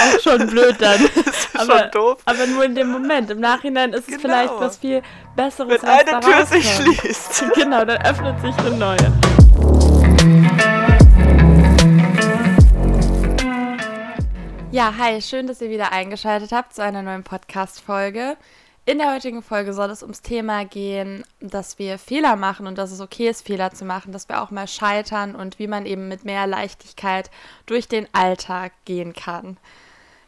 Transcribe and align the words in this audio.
auch 0.00 0.20
schon 0.20 0.46
blöd 0.46 0.76
dann. 0.78 1.00
aber, 1.54 1.78
schon 1.78 1.90
doof. 1.92 2.18
aber 2.24 2.46
nur 2.46 2.64
in 2.64 2.74
dem 2.74 2.90
Moment. 2.90 3.30
Im 3.30 3.40
Nachhinein 3.40 3.92
ist 3.92 4.06
genau. 4.06 4.16
es 4.16 4.22
vielleicht 4.22 4.60
was 4.60 4.76
viel 4.78 5.02
Besseres. 5.36 5.82
Wenn 5.82 5.88
eine 5.88 6.20
Tür 6.20 6.46
sich 6.46 6.68
schließt. 6.74 7.44
genau, 7.54 7.84
dann 7.84 8.00
öffnet 8.02 8.40
sich 8.40 8.56
eine 8.58 8.76
neue. 8.76 9.12
Ja, 14.72 14.94
hi, 14.96 15.20
schön, 15.20 15.48
dass 15.48 15.60
ihr 15.60 15.70
wieder 15.70 15.92
eingeschaltet 15.92 16.52
habt 16.52 16.74
zu 16.74 16.82
einer 16.82 17.02
neuen 17.02 17.24
Podcast-Folge. 17.24 18.36
In 18.86 18.98
der 18.98 19.12
heutigen 19.12 19.42
Folge 19.42 19.72
soll 19.72 19.90
es 19.90 20.02
ums 20.02 20.22
Thema 20.22 20.64
gehen, 20.64 21.22
dass 21.38 21.78
wir 21.78 21.98
Fehler 21.98 22.36
machen 22.36 22.66
und 22.66 22.78
dass 22.78 22.90
es 22.90 23.00
okay 23.00 23.28
ist, 23.28 23.46
Fehler 23.46 23.72
zu 23.72 23.84
machen, 23.84 24.10
dass 24.12 24.28
wir 24.28 24.42
auch 24.42 24.50
mal 24.50 24.66
scheitern 24.66 25.34
und 25.36 25.58
wie 25.58 25.66
man 25.66 25.86
eben 25.86 26.08
mit 26.08 26.24
mehr 26.24 26.46
Leichtigkeit 26.46 27.30
durch 27.66 27.88
den 27.88 28.08
Alltag 28.14 28.72
gehen 28.84 29.12
kann. 29.12 29.58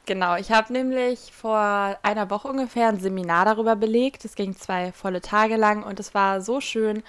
Genau, 0.04 0.36
ich 0.36 0.50
habe 0.50 0.72
nämlich 0.72 1.32
vor 1.32 1.96
einer 2.02 2.28
Woche 2.28 2.48
ungefähr 2.48 2.88
ein 2.88 2.98
Seminar 2.98 3.44
darüber 3.44 3.76
belegt. 3.76 4.24
Es 4.24 4.34
ging 4.34 4.56
zwei 4.56 4.90
volle 4.92 5.20
Tage 5.20 5.56
lang 5.56 5.84
und 5.84 6.00
es 6.00 6.12
war 6.12 6.40
so 6.40 6.60
schön. 6.60 7.04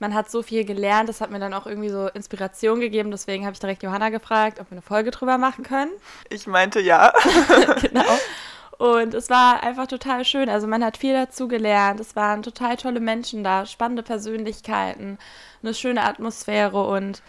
Man 0.00 0.14
hat 0.14 0.28
so 0.28 0.42
viel 0.42 0.64
gelernt, 0.64 1.08
das 1.08 1.20
hat 1.20 1.30
mir 1.30 1.38
dann 1.38 1.54
auch 1.54 1.66
irgendwie 1.66 1.88
so 1.88 2.08
Inspiration 2.08 2.80
gegeben. 2.80 3.12
Deswegen 3.12 3.44
habe 3.44 3.54
ich 3.54 3.60
direkt 3.60 3.84
Johanna 3.84 4.08
gefragt, 4.08 4.58
ob 4.58 4.68
wir 4.68 4.72
eine 4.72 4.82
Folge 4.82 5.12
drüber 5.12 5.38
machen 5.38 5.62
können. 5.62 5.92
Ich 6.28 6.48
meinte 6.48 6.80
ja. 6.80 7.12
genau. 7.80 8.02
Und 8.78 9.14
es 9.14 9.30
war 9.30 9.62
einfach 9.62 9.86
total 9.86 10.24
schön. 10.24 10.48
Also 10.48 10.66
man 10.66 10.84
hat 10.84 10.96
viel 10.96 11.12
dazu 11.12 11.46
gelernt. 11.46 12.00
Es 12.00 12.16
waren 12.16 12.42
total 12.42 12.76
tolle 12.76 12.98
Menschen 12.98 13.44
da, 13.44 13.64
spannende 13.64 14.02
Persönlichkeiten, 14.02 15.18
eine 15.62 15.74
schöne 15.74 16.02
Atmosphäre 16.02 16.84
und 16.88 17.22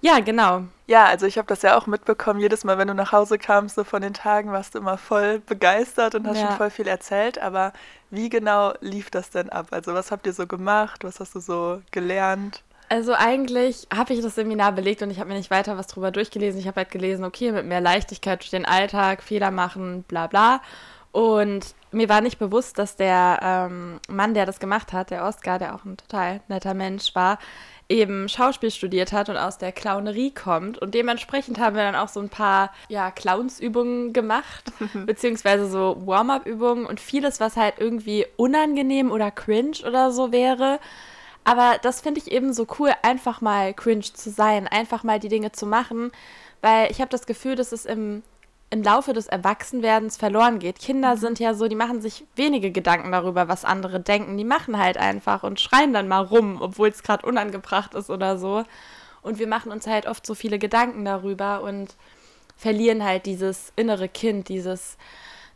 ja, 0.00 0.18
genau. 0.18 0.64
Ja, 0.92 1.06
also 1.06 1.24
ich 1.24 1.38
habe 1.38 1.48
das 1.48 1.62
ja 1.62 1.78
auch 1.78 1.86
mitbekommen. 1.86 2.38
Jedes 2.38 2.64
Mal, 2.64 2.76
wenn 2.76 2.88
du 2.88 2.92
nach 2.92 3.12
Hause 3.12 3.38
kamst, 3.38 3.76
so 3.76 3.82
von 3.82 4.02
den 4.02 4.12
Tagen, 4.12 4.52
warst 4.52 4.74
du 4.74 4.78
immer 4.78 4.98
voll 4.98 5.38
begeistert 5.38 6.14
und 6.14 6.26
hast 6.26 6.36
ja. 6.36 6.48
schon 6.48 6.56
voll 6.58 6.68
viel 6.68 6.86
erzählt. 6.86 7.38
Aber 7.38 7.72
wie 8.10 8.28
genau 8.28 8.74
lief 8.82 9.10
das 9.10 9.30
denn 9.30 9.48
ab? 9.48 9.68
Also 9.70 9.94
was 9.94 10.10
habt 10.10 10.26
ihr 10.26 10.34
so 10.34 10.46
gemacht? 10.46 11.02
Was 11.02 11.18
hast 11.18 11.34
du 11.34 11.40
so 11.40 11.80
gelernt? 11.92 12.62
Also 12.90 13.14
eigentlich 13.14 13.86
habe 13.90 14.12
ich 14.12 14.20
das 14.20 14.34
Seminar 14.34 14.72
belegt 14.72 15.00
und 15.00 15.10
ich 15.10 15.18
habe 15.18 15.30
mir 15.30 15.36
nicht 15.36 15.50
weiter 15.50 15.78
was 15.78 15.86
drüber 15.86 16.10
durchgelesen. 16.10 16.60
Ich 16.60 16.66
habe 16.66 16.76
halt 16.76 16.90
gelesen, 16.90 17.24
okay, 17.24 17.52
mit 17.52 17.64
mehr 17.64 17.80
Leichtigkeit 17.80 18.42
durch 18.42 18.50
den 18.50 18.66
Alltag, 18.66 19.22
Fehler 19.22 19.50
machen, 19.50 20.02
bla 20.02 20.26
bla. 20.26 20.60
Und 21.12 21.74
mir 21.90 22.08
war 22.08 22.22
nicht 22.22 22.38
bewusst, 22.38 22.78
dass 22.78 22.96
der 22.96 23.38
ähm, 23.42 24.00
Mann, 24.08 24.34
der 24.34 24.46
das 24.46 24.60
gemacht 24.60 24.92
hat, 24.92 25.10
der 25.10 25.24
Oscar, 25.24 25.58
der 25.58 25.74
auch 25.74 25.84
ein 25.84 25.98
total 25.98 26.40
netter 26.48 26.72
Mensch 26.72 27.14
war, 27.14 27.38
eben 27.88 28.30
Schauspiel 28.30 28.70
studiert 28.70 29.12
hat 29.12 29.28
und 29.28 29.36
aus 29.36 29.58
der 29.58 29.72
Clownerie 29.72 30.32
kommt. 30.32 30.78
Und 30.78 30.94
dementsprechend 30.94 31.58
haben 31.58 31.76
wir 31.76 31.82
dann 31.82 31.96
auch 31.96 32.08
so 32.08 32.20
ein 32.20 32.30
paar 32.30 32.72
ja, 32.88 33.10
Clownsübungen 33.10 34.14
gemacht, 34.14 34.72
beziehungsweise 35.06 35.68
so 35.68 36.02
Warm-up-Übungen 36.06 36.86
und 36.86 36.98
vieles, 36.98 37.40
was 37.40 37.56
halt 37.56 37.74
irgendwie 37.78 38.26
unangenehm 38.36 39.10
oder 39.10 39.30
cringe 39.30 39.86
oder 39.86 40.12
so 40.12 40.32
wäre 40.32 40.80
aber 41.44 41.78
das 41.82 42.00
finde 42.00 42.20
ich 42.20 42.30
eben 42.30 42.52
so 42.52 42.66
cool, 42.78 42.92
einfach 43.02 43.40
mal 43.40 43.74
cringe 43.74 44.02
zu 44.02 44.30
sein, 44.30 44.68
einfach 44.68 45.02
mal 45.02 45.18
die 45.18 45.28
Dinge 45.28 45.52
zu 45.52 45.66
machen, 45.66 46.12
weil 46.60 46.90
ich 46.90 47.00
habe 47.00 47.10
das 47.10 47.26
Gefühl, 47.26 47.56
dass 47.56 47.72
es 47.72 47.84
im, 47.84 48.22
im 48.72 48.82
Laufe 48.82 49.12
des 49.12 49.26
Erwachsenwerdens 49.26 50.16
verloren 50.16 50.58
geht. 50.58 50.78
Kinder 50.78 51.16
mhm. 51.16 51.20
sind 51.20 51.38
ja 51.38 51.52
so, 51.52 51.68
die 51.68 51.76
machen 51.76 52.00
sich 52.00 52.24
wenige 52.36 52.70
Gedanken 52.70 53.12
darüber, 53.12 53.46
was 53.46 53.66
andere 53.66 54.00
denken. 54.00 54.38
Die 54.38 54.44
machen 54.44 54.78
halt 54.78 54.96
einfach 54.96 55.42
und 55.42 55.60
schreien 55.60 55.92
dann 55.92 56.08
mal 56.08 56.22
rum, 56.24 56.56
obwohl 56.58 56.88
es 56.88 57.02
gerade 57.02 57.26
unangebracht 57.26 57.92
ist 57.92 58.08
oder 58.08 58.38
so. 58.38 58.64
Und 59.20 59.38
wir 59.38 59.46
machen 59.46 59.70
uns 59.70 59.86
halt 59.86 60.06
oft 60.06 60.24
so 60.24 60.34
viele 60.34 60.58
Gedanken 60.58 61.04
darüber 61.04 61.62
und 61.62 61.94
verlieren 62.56 63.04
halt 63.04 63.26
dieses 63.26 63.74
innere 63.76 64.08
Kind, 64.08 64.48
dieses 64.48 64.96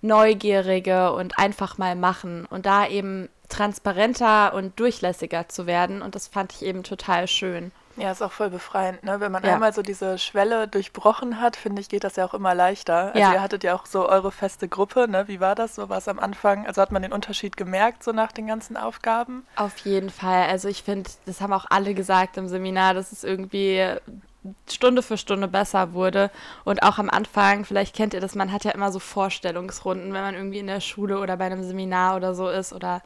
Neugierige 0.02 1.12
und 1.12 1.38
einfach 1.38 1.78
mal 1.78 1.96
machen. 1.96 2.44
Und 2.44 2.66
da 2.66 2.86
eben 2.86 3.30
transparenter 3.48 4.52
und 4.52 4.78
durchlässiger 4.78 5.48
zu 5.48 5.66
werden. 5.66 6.02
Und 6.02 6.14
das 6.14 6.28
fand 6.28 6.52
ich 6.52 6.60
eben 6.60 6.82
total 6.82 7.28
schön. 7.28 7.72
Ja, 7.96 8.10
ist 8.10 8.22
auch 8.22 8.32
voll 8.32 8.50
befreiend, 8.50 9.02
ne? 9.04 9.20
Wenn 9.20 9.32
man 9.32 9.42
ja. 9.42 9.54
einmal 9.54 9.72
so 9.72 9.82
diese 9.82 10.18
Schwelle 10.18 10.68
durchbrochen 10.68 11.40
hat, 11.40 11.56
finde 11.56 11.80
ich, 11.80 11.88
geht 11.88 12.04
das 12.04 12.16
ja 12.16 12.26
auch 12.26 12.34
immer 12.34 12.54
leichter. 12.54 13.06
Also 13.14 13.18
ja. 13.18 13.32
ihr 13.32 13.42
hattet 13.42 13.64
ja 13.64 13.74
auch 13.74 13.86
so 13.86 14.08
eure 14.08 14.30
feste 14.30 14.68
Gruppe, 14.68 15.08
ne? 15.08 15.28
Wie 15.28 15.40
war 15.40 15.54
das? 15.54 15.74
So 15.74 15.88
war 15.88 15.98
es 15.98 16.08
am 16.08 16.18
Anfang? 16.18 16.66
Also 16.66 16.82
hat 16.82 16.92
man 16.92 17.02
den 17.02 17.12
Unterschied 17.12 17.56
gemerkt, 17.56 18.02
so 18.02 18.12
nach 18.12 18.32
den 18.32 18.46
ganzen 18.46 18.76
Aufgaben? 18.76 19.46
Auf 19.56 19.78
jeden 19.78 20.10
Fall. 20.10 20.48
Also 20.48 20.68
ich 20.68 20.82
finde, 20.82 21.10
das 21.24 21.40
haben 21.40 21.52
auch 21.52 21.66
alle 21.70 21.94
gesagt 21.94 22.36
im 22.36 22.48
Seminar, 22.48 22.94
dass 22.94 23.12
es 23.12 23.24
irgendwie 23.24 23.82
Stunde 24.70 25.02
für 25.02 25.18
Stunde 25.18 25.48
besser 25.48 25.92
wurde. 25.92 26.30
Und 26.64 26.82
auch 26.82 26.98
am 26.98 27.10
Anfang, 27.10 27.64
vielleicht 27.64 27.96
kennt 27.96 28.14
ihr 28.14 28.20
das, 28.20 28.34
man 28.34 28.52
hat 28.52 28.64
ja 28.64 28.72
immer 28.72 28.92
so 28.92 28.98
Vorstellungsrunden, 28.98 30.12
wenn 30.12 30.22
man 30.22 30.34
irgendwie 30.34 30.58
in 30.58 30.66
der 30.66 30.80
Schule 30.80 31.18
oder 31.18 31.36
bei 31.36 31.46
einem 31.46 31.62
Seminar 31.62 32.16
oder 32.16 32.34
so 32.34 32.48
ist 32.48 32.72
oder 32.72 33.02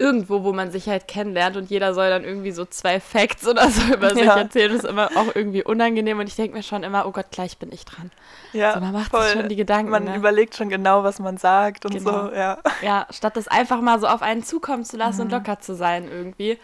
irgendwo, 0.00 0.44
wo 0.44 0.52
man 0.54 0.70
sich 0.70 0.88
halt 0.88 1.06
kennenlernt 1.06 1.58
und 1.58 1.68
jeder 1.68 1.92
soll 1.92 2.08
dann 2.08 2.24
irgendwie 2.24 2.52
so 2.52 2.64
zwei 2.64 3.00
Facts 3.00 3.46
oder 3.46 3.68
so 3.68 3.82
über 3.94 4.14
sich 4.14 4.24
erzählen. 4.24 4.72
Das 4.72 4.84
ist 4.84 4.90
immer 4.90 5.10
auch 5.14 5.34
irgendwie 5.34 5.62
unangenehm 5.62 6.18
und 6.18 6.26
ich 6.26 6.36
denke 6.36 6.56
mir 6.56 6.62
schon 6.62 6.82
immer, 6.82 7.06
oh 7.06 7.10
Gott, 7.12 7.26
gleich 7.30 7.58
bin 7.58 7.70
ich 7.70 7.84
dran. 7.84 8.10
Ja, 8.54 8.72
so, 8.72 8.80
man 8.80 8.92
macht 8.92 9.10
voll. 9.10 9.22
sich 9.24 9.32
schon 9.32 9.48
die 9.50 9.56
Gedanken. 9.56 9.90
Man 9.90 10.04
ne? 10.04 10.16
überlegt 10.16 10.56
schon 10.56 10.70
genau, 10.70 11.04
was 11.04 11.18
man 11.18 11.36
sagt 11.36 11.84
und 11.84 11.92
genau. 11.92 12.28
so, 12.28 12.34
ja. 12.34 12.58
Ja, 12.82 13.06
statt 13.10 13.36
das 13.36 13.46
einfach 13.46 13.82
mal 13.82 14.00
so 14.00 14.06
auf 14.06 14.22
einen 14.22 14.42
zukommen 14.42 14.84
zu 14.84 14.96
lassen 14.96 15.18
mhm. 15.18 15.24
und 15.24 15.32
locker 15.32 15.60
zu 15.60 15.74
sein 15.74 16.08
irgendwie. 16.10 16.58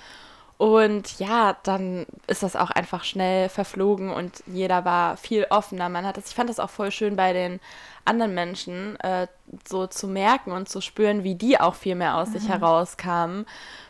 Und 0.57 1.19
ja, 1.19 1.55
dann 1.65 2.07
ist 2.27 2.43
das 2.43 2.57
auch 2.57 2.71
einfach 2.71 3.05
schnell 3.05 3.51
verflogen 3.51 4.11
und 4.11 4.43
jeder 4.47 4.87
war 4.87 5.19
viel 5.19 5.47
offener. 5.51 5.91
Man 5.91 6.07
hat 6.07 6.17
das, 6.17 6.29
ich 6.29 6.35
fand 6.35 6.49
das 6.49 6.59
auch 6.59 6.71
voll 6.71 6.91
schön 6.91 7.15
bei 7.15 7.35
den 7.35 7.61
anderen 8.07 8.35
Menschen 8.35 8.99
äh, 9.01 9.27
so 9.69 9.87
zu 9.87 10.09
merken 10.09 10.53
und 10.53 10.69
zu 10.69 10.81
spüren, 10.81 11.25
wie 11.25 11.35
die 11.35 11.61
auch 11.61 11.75
viel 11.75 11.95
mehr 11.95 12.17
aus 12.17 12.29
mhm. 12.29 12.39
sich 12.39 12.49
herauskamen. 12.49 13.47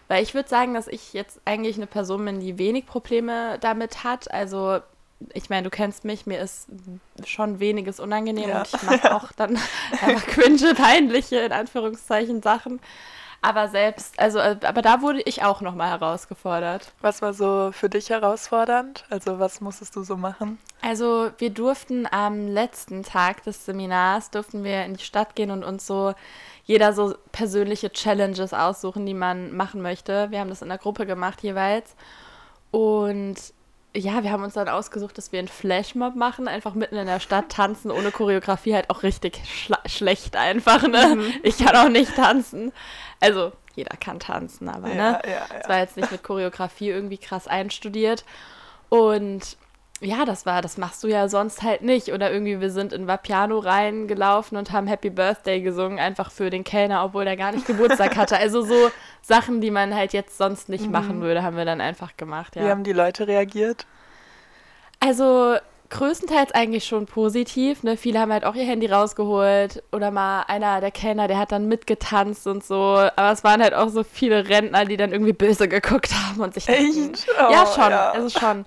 Weil 0.08 0.22
ich 0.22 0.34
würde 0.34 0.48
sagen, 0.48 0.74
dass 0.74 0.86
ich 0.86 1.12
jetzt 1.12 1.40
eigentlich 1.44 1.76
eine 1.76 1.86
Person 1.86 2.24
bin, 2.24 2.40
die 2.40 2.58
wenig 2.58 2.86
Probleme 2.86 3.58
damit 3.60 4.04
hat. 4.04 4.30
Also 4.30 4.80
ich 5.32 5.48
meine, 5.50 5.64
du 5.64 5.70
kennst 5.70 6.04
mich, 6.04 6.26
mir 6.26 6.40
ist 6.40 6.68
schon 7.24 7.58
weniges 7.58 8.00
unangenehm 8.00 8.50
ja. 8.50 8.58
und 8.58 8.68
ich 8.68 8.82
mache 8.82 9.14
auch 9.16 9.32
dann 9.32 9.58
einfach 9.90 10.26
cringe, 10.26 10.74
peinliche, 10.74 11.36
in 11.36 11.52
Anführungszeichen, 11.52 12.42
Sachen. 12.42 12.80
Aber 13.42 13.68
selbst, 13.68 14.18
also, 14.18 14.38
äh, 14.38 14.56
aber 14.64 14.82
da 14.82 15.02
wurde 15.02 15.22
ich 15.22 15.44
auch 15.44 15.60
nochmal 15.60 15.90
herausgefordert. 15.90 16.92
Was 17.00 17.22
war 17.22 17.32
so 17.32 17.70
für 17.72 17.88
dich 17.88 18.10
herausfordernd? 18.10 19.04
Also, 19.10 19.38
was 19.38 19.60
musstest 19.60 19.94
du 19.94 20.02
so 20.02 20.16
machen? 20.16 20.58
Also, 20.82 21.30
wir 21.38 21.50
durften 21.50 22.08
am 22.10 22.48
letzten 22.48 23.02
Tag 23.02 23.44
des 23.44 23.64
Seminars, 23.64 24.30
durften 24.30 24.64
wir 24.64 24.84
in 24.84 24.94
die 24.94 25.04
Stadt 25.04 25.36
gehen 25.36 25.50
und 25.50 25.64
uns 25.64 25.86
so 25.86 26.14
jeder 26.64 26.92
so 26.92 27.14
persönliche 27.30 27.90
Challenges 27.90 28.52
aussuchen, 28.52 29.06
die 29.06 29.14
man 29.14 29.56
machen 29.56 29.82
möchte. 29.82 30.30
Wir 30.30 30.40
haben 30.40 30.50
das 30.50 30.62
in 30.62 30.68
der 30.68 30.78
Gruppe 30.78 31.06
gemacht 31.06 31.42
jeweils. 31.42 31.94
Und 32.72 33.36
ja, 33.96 34.22
wir 34.22 34.30
haben 34.30 34.42
uns 34.42 34.54
dann 34.54 34.68
ausgesucht, 34.68 35.16
dass 35.18 35.32
wir 35.32 35.38
einen 35.38 35.48
Flashmob 35.48 36.14
machen, 36.14 36.48
einfach 36.48 36.74
mitten 36.74 36.96
in 36.96 37.06
der 37.06 37.20
Stadt 37.20 37.48
tanzen, 37.48 37.90
ohne 37.90 38.10
Choreografie, 38.10 38.74
halt 38.74 38.90
auch 38.90 39.02
richtig 39.02 39.40
schlecht 39.86 40.36
einfach, 40.36 40.86
ne? 40.86 41.16
Mhm. 41.16 41.34
Ich 41.42 41.58
kann 41.58 41.74
auch 41.76 41.88
nicht 41.88 42.14
tanzen. 42.14 42.72
Also, 43.20 43.52
jeder 43.74 43.96
kann 43.96 44.20
tanzen, 44.20 44.68
aber, 44.68 44.88
ja, 44.88 44.94
ne? 44.94 45.20
Ja, 45.24 45.30
ja. 45.30 45.46
Es 45.60 45.68
war 45.68 45.78
jetzt 45.78 45.96
nicht 45.96 46.12
mit 46.12 46.22
Choreografie 46.22 46.90
irgendwie 46.90 47.18
krass 47.18 47.48
einstudiert. 47.48 48.24
Und 48.88 49.56
ja, 50.00 50.24
das 50.24 50.44
war, 50.44 50.60
das 50.60 50.76
machst 50.76 51.02
du 51.04 51.08
ja 51.08 51.28
sonst 51.28 51.62
halt 51.62 51.82
nicht. 51.82 52.12
Oder 52.12 52.30
irgendwie, 52.30 52.60
wir 52.60 52.70
sind 52.70 52.92
in 52.92 53.06
Vapiano 53.06 53.58
reingelaufen 53.58 54.58
und 54.58 54.72
haben 54.72 54.86
Happy 54.86 55.10
Birthday 55.10 55.60
gesungen, 55.60 55.98
einfach 55.98 56.30
für 56.30 56.50
den 56.50 56.64
Kellner, 56.64 57.04
obwohl 57.04 57.24
der 57.24 57.36
gar 57.36 57.52
nicht 57.52 57.66
Geburtstag 57.66 58.16
hatte. 58.16 58.36
Also 58.36 58.62
so 58.62 58.90
Sachen, 59.22 59.60
die 59.60 59.70
man 59.70 59.94
halt 59.94 60.12
jetzt 60.12 60.36
sonst 60.36 60.68
nicht 60.68 60.86
mhm. 60.86 60.92
machen 60.92 61.20
würde, 61.22 61.42
haben 61.42 61.56
wir 61.56 61.64
dann 61.64 61.80
einfach 61.80 62.16
gemacht, 62.16 62.56
ja. 62.56 62.64
Wie 62.64 62.70
haben 62.70 62.84
die 62.84 62.92
Leute 62.92 63.26
reagiert? 63.26 63.86
Also 65.00 65.56
größtenteils 65.88 66.52
eigentlich 66.52 66.84
schon 66.84 67.06
positiv. 67.06 67.82
Ne? 67.82 67.96
Viele 67.96 68.18
haben 68.18 68.32
halt 68.32 68.44
auch 68.44 68.54
ihr 68.54 68.64
Handy 68.64 68.86
rausgeholt 68.86 69.82
oder 69.92 70.10
mal 70.10 70.42
einer 70.42 70.80
der 70.80 70.90
Kellner, 70.90 71.28
der 71.28 71.38
hat 71.38 71.52
dann 71.52 71.68
mitgetanzt 71.68 72.46
und 72.46 72.64
so. 72.64 72.74
Aber 72.74 73.32
es 73.32 73.44
waren 73.44 73.62
halt 73.62 73.72
auch 73.72 73.88
so 73.88 74.02
viele 74.02 74.48
Rentner, 74.48 74.84
die 74.84 74.96
dann 74.96 75.12
irgendwie 75.12 75.32
böse 75.32 75.68
geguckt 75.68 76.12
haben 76.12 76.40
und 76.40 76.54
sich 76.54 76.66
dachten, 76.66 77.12
Echt? 77.12 77.26
Oh, 77.38 77.52
ja 77.52 77.66
schon, 77.66 77.90
ja. 77.90 78.10
also 78.10 78.38
schon. 78.38 78.64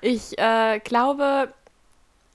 Ich 0.00 0.38
äh, 0.38 0.80
glaube, 0.80 1.52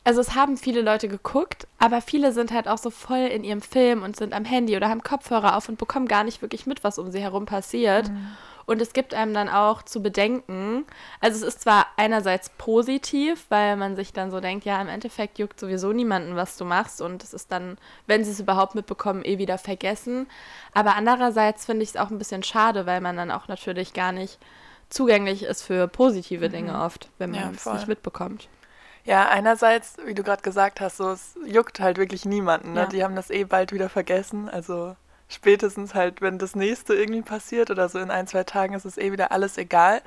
also 0.04 0.22
es 0.22 0.36
haben 0.36 0.56
viele 0.56 0.82
Leute 0.82 1.08
geguckt, 1.08 1.68
aber 1.80 2.00
viele 2.00 2.32
sind 2.32 2.52
halt 2.52 2.68
auch 2.68 2.78
so 2.78 2.92
voll 2.92 3.18
in 3.18 3.44
ihrem 3.44 3.62
Film 3.62 4.04
und 4.04 4.16
sind 4.16 4.34
am 4.34 4.46
Handy 4.46 4.78
oder 4.78 4.90
haben 4.90 5.02
Kopfhörer 5.02 5.58
auf 5.58 5.68
und 5.68 5.80
bekommen 5.80 6.08
gar 6.08 6.24
nicht 6.24 6.42
wirklich 6.44 6.68
mit, 6.68 6.84
was 6.84 7.00
um 7.00 7.12
sie 7.12 7.22
herum 7.22 7.46
passiert. 7.46 8.10
Mhm. 8.10 8.28
Und 8.68 8.82
es 8.82 8.94
gibt 8.94 9.14
einem 9.14 9.34
dann 9.34 9.48
auch 9.48 9.84
zu 9.84 10.02
bedenken, 10.02 10.86
also 11.22 11.38
es 11.38 11.54
ist 11.54 11.62
zwar 11.62 11.86
einerseits 11.98 12.50
positiv, 12.50 13.46
weil 13.50 13.78
man 13.78 13.96
sich 13.96 14.12
dann 14.12 14.32
so 14.32 14.40
denkt, 14.40 14.66
ja, 14.66 14.82
im 14.82 14.88
Endeffekt 14.88 15.38
juckt 15.38 15.60
sowieso 15.60 15.94
niemanden, 15.94 16.36
was 16.36 16.58
du 16.58 16.66
machst 16.66 17.00
und 17.02 17.24
es 17.24 17.34
ist 17.34 17.52
dann, 17.52 17.78
wenn 18.08 18.24
sie 18.24 18.32
es 18.32 18.40
überhaupt 18.40 18.74
mitbekommen, 18.74 19.24
eh 19.24 19.38
wieder 19.38 19.60
vergessen. 19.60 20.28
Aber 20.74 20.96
andererseits 20.96 21.66
finde 21.66 21.84
ich 21.84 21.90
es 21.90 21.98
auch 21.98 22.10
ein 22.10 22.18
bisschen 22.18 22.42
schade, 22.42 22.88
weil 22.88 23.02
man 23.02 23.18
dann 23.18 23.30
auch 23.30 23.48
natürlich 23.48 23.94
gar 23.94 24.12
nicht 24.12 24.40
zugänglich 24.90 25.44
ist 25.44 25.64
für 25.64 25.88
positive 25.88 26.50
Dinge 26.50 26.74
mhm. 26.74 26.82
oft, 26.82 27.10
wenn 27.18 27.32
man 27.32 27.40
ja, 27.40 27.52
es 27.56 27.66
nicht 27.66 27.88
mitbekommt. 27.88 28.48
Ja, 29.06 29.30
einerseits, 29.30 29.98
wie 30.06 30.16
du 30.16 30.24
gerade 30.24 30.42
gesagt 30.42 30.82
hast, 30.82 30.98
so 30.98 31.12
es 31.12 31.38
juckt 31.46 31.80
halt 31.80 31.98
wirklich 31.98 32.26
niemanden. 32.26 32.74
Ne? 32.74 32.82
Ja. 32.82 32.86
Die 32.88 33.04
haben 33.04 33.16
das 33.16 33.30
eh 33.30 33.44
bald 33.44 33.72
wieder 33.72 33.88
vergessen. 33.88 34.50
Also 34.50 34.96
spätestens 35.28 35.94
halt, 35.94 36.22
wenn 36.22 36.40
das 36.40 36.56
nächste 36.56 36.96
irgendwie 36.96 37.22
passiert 37.22 37.70
oder 37.70 37.88
so 37.88 38.00
in 38.00 38.10
ein, 38.10 38.28
zwei 38.28 38.44
Tagen 38.44 38.74
ist 38.74 38.86
es 38.86 38.98
eh 38.98 39.12
wieder 39.12 39.32
alles 39.32 39.58
egal. 39.58 40.02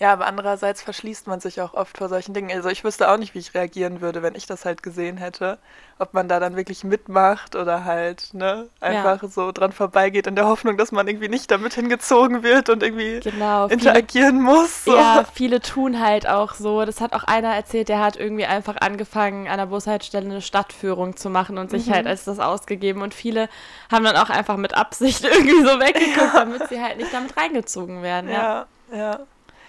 Ja, 0.00 0.12
aber 0.12 0.26
andererseits 0.26 0.82
verschließt 0.82 1.28
man 1.28 1.38
sich 1.38 1.60
auch 1.60 1.74
oft 1.74 1.98
vor 1.98 2.08
solchen 2.08 2.34
Dingen. 2.34 2.50
Also 2.50 2.68
ich 2.68 2.82
wüsste 2.82 3.08
auch 3.08 3.16
nicht, 3.16 3.34
wie 3.34 3.38
ich 3.38 3.54
reagieren 3.54 4.00
würde, 4.00 4.22
wenn 4.22 4.34
ich 4.34 4.46
das 4.46 4.64
halt 4.64 4.82
gesehen 4.82 5.18
hätte. 5.18 5.58
Ob 6.00 6.14
man 6.14 6.26
da 6.26 6.40
dann 6.40 6.56
wirklich 6.56 6.82
mitmacht 6.82 7.54
oder 7.54 7.84
halt, 7.84 8.34
ne, 8.34 8.68
einfach 8.80 9.22
ja. 9.22 9.28
so 9.28 9.52
dran 9.52 9.70
vorbeigeht 9.70 10.26
in 10.26 10.34
der 10.34 10.46
Hoffnung, 10.46 10.76
dass 10.76 10.90
man 10.90 11.06
irgendwie 11.06 11.28
nicht 11.28 11.48
damit 11.48 11.74
hingezogen 11.74 12.42
wird 12.42 12.68
und 12.68 12.82
irgendwie 12.82 13.20
genau, 13.20 13.68
interagieren 13.68 14.40
viele, 14.40 14.42
muss. 14.42 14.84
So. 14.84 14.96
Ja, 14.96 15.24
viele 15.32 15.60
tun 15.60 16.00
halt 16.00 16.28
auch 16.28 16.54
so. 16.54 16.84
Das 16.84 17.00
hat 17.00 17.12
auch 17.12 17.22
einer 17.22 17.54
erzählt, 17.54 17.88
der 17.88 18.00
hat 18.00 18.16
irgendwie 18.16 18.46
einfach 18.46 18.76
angefangen, 18.80 19.46
an 19.46 19.58
der 19.58 19.66
Bushaltestelle 19.66 20.28
eine 20.28 20.42
Stadtführung 20.42 21.16
zu 21.16 21.30
machen 21.30 21.56
und 21.56 21.70
sich 21.70 21.86
mhm. 21.86 21.92
halt 21.92 22.06
als 22.08 22.24
das 22.24 22.40
ausgegeben. 22.40 23.00
Und 23.00 23.14
viele 23.14 23.48
haben 23.92 24.04
dann 24.04 24.16
auch 24.16 24.30
einfach 24.30 24.56
mit 24.56 24.74
Absicht 24.74 25.22
irgendwie 25.24 25.62
so 25.62 25.78
weggeguckt, 25.78 26.34
ja. 26.34 26.40
damit 26.40 26.68
sie 26.68 26.82
halt 26.82 26.96
nicht 26.96 27.14
damit 27.14 27.36
reingezogen 27.36 28.02
werden. 28.02 28.28
Ja, 28.28 28.66
ja. 28.90 28.98
ja 28.98 29.20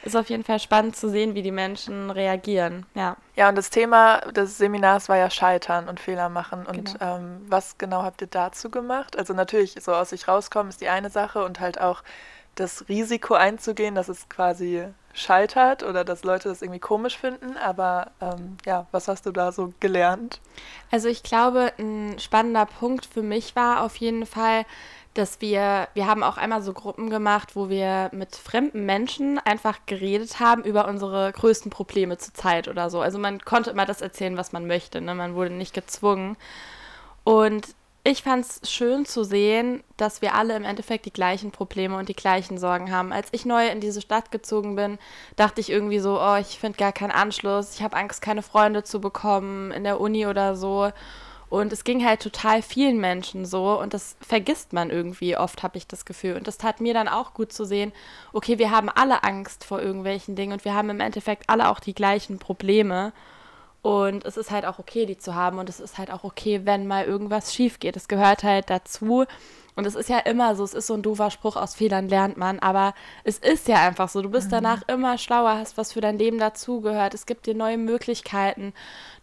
ist 0.05 0.15
auf 0.15 0.29
jeden 0.29 0.43
Fall 0.43 0.59
spannend 0.59 0.95
zu 0.95 1.09
sehen, 1.09 1.35
wie 1.35 1.41
die 1.41 1.51
Menschen 1.51 2.11
reagieren. 2.11 2.85
Ja. 2.93 3.17
Ja, 3.35 3.49
und 3.49 3.55
das 3.55 3.69
Thema 3.69 4.19
des 4.31 4.57
Seminars 4.57 5.09
war 5.09 5.17
ja 5.17 5.29
Scheitern 5.29 5.89
und 5.89 5.99
Fehler 5.99 6.29
machen. 6.29 6.65
Und 6.65 6.99
genau. 6.99 7.17
Ähm, 7.17 7.45
was 7.47 7.77
genau 7.77 8.03
habt 8.03 8.21
ihr 8.21 8.27
dazu 8.27 8.69
gemacht? 8.69 9.17
Also 9.17 9.33
natürlich, 9.33 9.75
so 9.81 9.93
aus 9.93 10.11
sich 10.11 10.27
rauskommen 10.27 10.69
ist 10.69 10.81
die 10.81 10.89
eine 10.89 11.09
Sache 11.09 11.43
und 11.43 11.59
halt 11.59 11.81
auch 11.81 12.03
das 12.55 12.87
Risiko 12.87 13.33
einzugehen, 13.33 13.95
dass 13.95 14.07
es 14.07 14.29
quasi 14.29 14.85
scheitert 15.13 15.83
oder 15.83 16.03
dass 16.03 16.23
Leute 16.23 16.49
das 16.49 16.61
irgendwie 16.61 16.79
komisch 16.79 17.17
finden. 17.17 17.57
Aber 17.57 18.11
ähm, 18.21 18.57
ja, 18.65 18.85
was 18.91 19.07
hast 19.07 19.25
du 19.25 19.31
da 19.31 19.51
so 19.51 19.73
gelernt? 19.79 20.39
Also 20.91 21.07
ich 21.07 21.23
glaube, 21.23 21.73
ein 21.79 22.19
spannender 22.19 22.65
Punkt 22.65 23.05
für 23.05 23.23
mich 23.23 23.55
war 23.55 23.83
auf 23.83 23.95
jeden 23.97 24.25
Fall, 24.25 24.65
dass 25.15 25.41
wir, 25.41 25.87
wir 25.93 26.07
haben 26.07 26.23
auch 26.23 26.37
einmal 26.37 26.61
so 26.61 26.73
Gruppen 26.73 27.09
gemacht, 27.09 27.55
wo 27.55 27.69
wir 27.69 28.09
mit 28.13 28.35
fremden 28.35 28.85
Menschen 28.85 29.39
einfach 29.39 29.79
geredet 29.85 30.39
haben 30.39 30.63
über 30.63 30.87
unsere 30.87 31.31
größten 31.31 31.71
Probleme 31.71 32.17
zur 32.17 32.33
Zeit 32.33 32.67
oder 32.67 32.89
so. 32.89 33.01
Also 33.01 33.17
man 33.17 33.39
konnte 33.39 33.71
immer 33.71 33.85
das 33.85 34.01
erzählen, 34.01 34.37
was 34.37 34.51
man 34.51 34.67
möchte, 34.67 35.01
ne? 35.01 35.15
man 35.15 35.35
wurde 35.35 35.51
nicht 35.51 35.73
gezwungen. 35.73 36.35
Und 37.23 37.65
ich 38.07 38.21
fand 38.21 38.45
es 38.45 38.71
schön 38.71 39.05
zu 39.05 39.23
sehen, 39.23 39.83
dass 39.97 40.21
wir 40.21 40.35
alle 40.35 40.55
im 40.55 40.63
Endeffekt 40.63 41.05
die 41.05 41.13
gleichen 41.13 41.49
Probleme 41.49 41.97
und 41.97 42.07
die 42.07 42.13
gleichen 42.13 42.59
Sorgen 42.59 42.91
haben. 42.91 43.11
Als 43.11 43.29
ich 43.31 43.45
neu 43.45 43.67
in 43.67 43.79
diese 43.79 43.99
Stadt 43.99 44.29
gezogen 44.31 44.75
bin, 44.75 44.99
dachte 45.37 45.59
ich 45.59 45.71
irgendwie 45.71 45.97
so, 45.97 46.21
oh, 46.21 46.35
ich 46.35 46.59
finde 46.59 46.77
gar 46.77 46.91
keinen 46.91 47.11
Anschluss, 47.11 47.73
ich 47.73 47.81
habe 47.81 47.97
Angst, 47.97 48.21
keine 48.21 48.43
Freunde 48.43 48.83
zu 48.83 49.01
bekommen 49.01 49.71
in 49.71 49.83
der 49.83 49.99
Uni 49.99 50.27
oder 50.27 50.55
so. 50.55 50.91
Und 51.55 51.71
es 51.71 51.85
ging 51.85 52.05
halt 52.05 52.21
total 52.21 52.61
vielen 52.61 52.99
Menschen 52.99 53.45
so 53.45 53.79
und 53.79 53.93
das 53.93 54.17
vergisst 54.19 54.73
man 54.73 54.89
irgendwie 54.89 55.37
oft, 55.37 55.63
habe 55.63 55.77
ich 55.77 55.87
das 55.87 56.03
Gefühl. 56.03 56.35
Und 56.35 56.47
das 56.47 56.57
tat 56.57 56.81
mir 56.81 56.93
dann 56.93 57.07
auch 57.07 57.33
gut 57.33 57.53
zu 57.53 57.63
sehen, 57.63 57.93
okay, 58.33 58.59
wir 58.59 58.71
haben 58.71 58.89
alle 58.89 59.23
Angst 59.23 59.63
vor 59.63 59.81
irgendwelchen 59.81 60.35
Dingen 60.35 60.51
und 60.51 60.65
wir 60.65 60.73
haben 60.73 60.89
im 60.89 60.99
Endeffekt 60.99 61.49
alle 61.49 61.69
auch 61.69 61.79
die 61.79 61.95
gleichen 61.95 62.39
Probleme. 62.39 63.13
Und 63.85 64.25
es 64.25 64.35
ist 64.35 64.49
halt 64.49 64.65
auch 64.65 64.79
okay, 64.79 65.05
die 65.05 65.19
zu 65.19 65.35
haben 65.35 65.59
und 65.59 65.69
es 65.69 65.79
ist 65.79 65.99
halt 65.99 66.09
auch 66.09 66.23
okay, 66.23 66.61
wenn 66.63 66.87
mal 66.87 67.05
irgendwas 67.05 67.53
schief 67.53 67.77
geht. 67.77 67.95
Es 67.95 68.07
gehört 68.07 68.41
halt 68.41 68.71
dazu. 68.71 69.25
Und 69.75 69.85
es 69.85 69.93
ist 69.93 70.09
ja 70.09 70.17
immer 70.17 70.55
so, 70.55 70.63
es 70.63 70.73
ist 70.73 70.87
so 70.87 70.95
ein 70.95 71.03
doofer 71.03 71.29
Spruch, 71.29 71.55
aus 71.55 71.75
Fehlern 71.75 72.09
lernt 72.09 72.35
man, 72.35 72.57
aber 72.57 72.95
es 73.23 73.37
ist 73.37 73.67
ja 73.67 73.85
einfach 73.85 74.09
so. 74.09 74.23
Du 74.23 74.31
bist 74.31 74.47
mhm. 74.47 74.53
danach 74.53 74.81
immer 74.87 75.19
schlauer, 75.19 75.59
hast 75.59 75.77
was 75.77 75.93
für 75.93 76.01
dein 76.01 76.17
Leben 76.17 76.39
dazugehört. 76.39 77.13
Es 77.13 77.27
gibt 77.27 77.45
dir 77.45 77.53
neue 77.53 77.77
Möglichkeiten, 77.77 78.73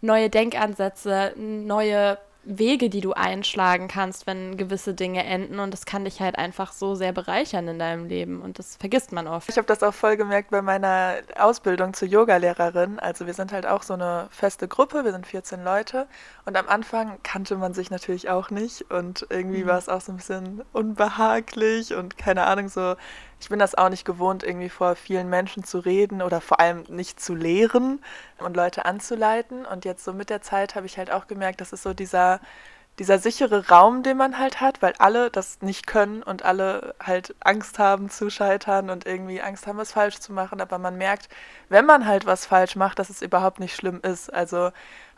neue 0.00 0.30
Denkansätze, 0.30 1.32
neue 1.36 2.18
Wege, 2.44 2.90
die 2.90 3.00
du 3.00 3.12
einschlagen 3.12 3.86
kannst, 3.88 4.26
wenn 4.26 4.56
gewisse 4.56 4.94
Dinge 4.94 5.24
enden. 5.24 5.60
Und 5.60 5.72
das 5.72 5.86
kann 5.86 6.04
dich 6.04 6.20
halt 6.20 6.36
einfach 6.36 6.72
so 6.72 6.94
sehr 6.94 7.12
bereichern 7.12 7.68
in 7.68 7.78
deinem 7.78 8.06
Leben. 8.06 8.42
Und 8.42 8.58
das 8.58 8.76
vergisst 8.76 9.12
man 9.12 9.28
oft. 9.28 9.48
Ich 9.48 9.56
habe 9.56 9.66
das 9.66 9.82
auch 9.82 9.94
voll 9.94 10.16
gemerkt 10.16 10.50
bei 10.50 10.62
meiner 10.62 11.18
Ausbildung 11.38 11.94
zur 11.94 12.08
Yogalehrerin. 12.08 12.98
Also 12.98 13.26
wir 13.26 13.34
sind 13.34 13.52
halt 13.52 13.66
auch 13.66 13.82
so 13.82 13.94
eine 13.94 14.28
feste 14.30 14.66
Gruppe, 14.66 15.04
wir 15.04 15.12
sind 15.12 15.26
14 15.26 15.62
Leute. 15.62 16.06
Und 16.44 16.56
am 16.56 16.68
Anfang 16.68 17.18
kannte 17.22 17.56
man 17.56 17.74
sich 17.74 17.90
natürlich 17.90 18.28
auch 18.28 18.50
nicht. 18.50 18.90
Und 18.90 19.26
irgendwie 19.30 19.62
mhm. 19.62 19.68
war 19.68 19.78
es 19.78 19.88
auch 19.88 20.00
so 20.00 20.12
ein 20.12 20.16
bisschen 20.16 20.62
unbehaglich 20.72 21.94
und 21.94 22.18
keine 22.18 22.44
Ahnung, 22.46 22.68
so 22.68 22.96
ich 23.42 23.48
bin 23.48 23.58
das 23.58 23.74
auch 23.74 23.88
nicht 23.88 24.04
gewohnt, 24.04 24.44
irgendwie 24.44 24.68
vor 24.68 24.94
vielen 24.94 25.28
Menschen 25.28 25.64
zu 25.64 25.80
reden 25.80 26.22
oder 26.22 26.40
vor 26.40 26.60
allem 26.60 26.84
nicht 26.88 27.18
zu 27.18 27.34
lehren 27.34 28.00
und 28.38 28.56
Leute 28.56 28.84
anzuleiten. 28.84 29.66
Und 29.66 29.84
jetzt 29.84 30.04
so 30.04 30.12
mit 30.12 30.30
der 30.30 30.42
Zeit 30.42 30.76
habe 30.76 30.86
ich 30.86 30.96
halt 30.96 31.10
auch 31.10 31.26
gemerkt, 31.26 31.60
das 31.60 31.72
ist 31.72 31.82
so 31.82 31.92
dieser, 31.92 32.38
dieser 33.00 33.18
sichere 33.18 33.68
Raum, 33.68 34.04
den 34.04 34.16
man 34.16 34.38
halt 34.38 34.60
hat, 34.60 34.80
weil 34.80 34.94
alle 34.98 35.28
das 35.28 35.60
nicht 35.60 35.88
können 35.88 36.22
und 36.22 36.44
alle 36.44 36.94
halt 37.02 37.34
Angst 37.40 37.80
haben 37.80 38.10
zu 38.10 38.30
scheitern 38.30 38.90
und 38.90 39.06
irgendwie 39.06 39.42
Angst 39.42 39.66
haben, 39.66 39.78
was 39.78 39.90
falsch 39.90 40.20
zu 40.20 40.32
machen. 40.32 40.60
Aber 40.60 40.78
man 40.78 40.96
merkt, 40.96 41.28
wenn 41.68 41.84
man 41.84 42.06
halt 42.06 42.26
was 42.26 42.46
falsch 42.46 42.76
macht, 42.76 43.00
dass 43.00 43.10
es 43.10 43.22
überhaupt 43.22 43.58
nicht 43.58 43.74
schlimm 43.74 43.98
ist. 44.04 44.32
Also 44.32 44.70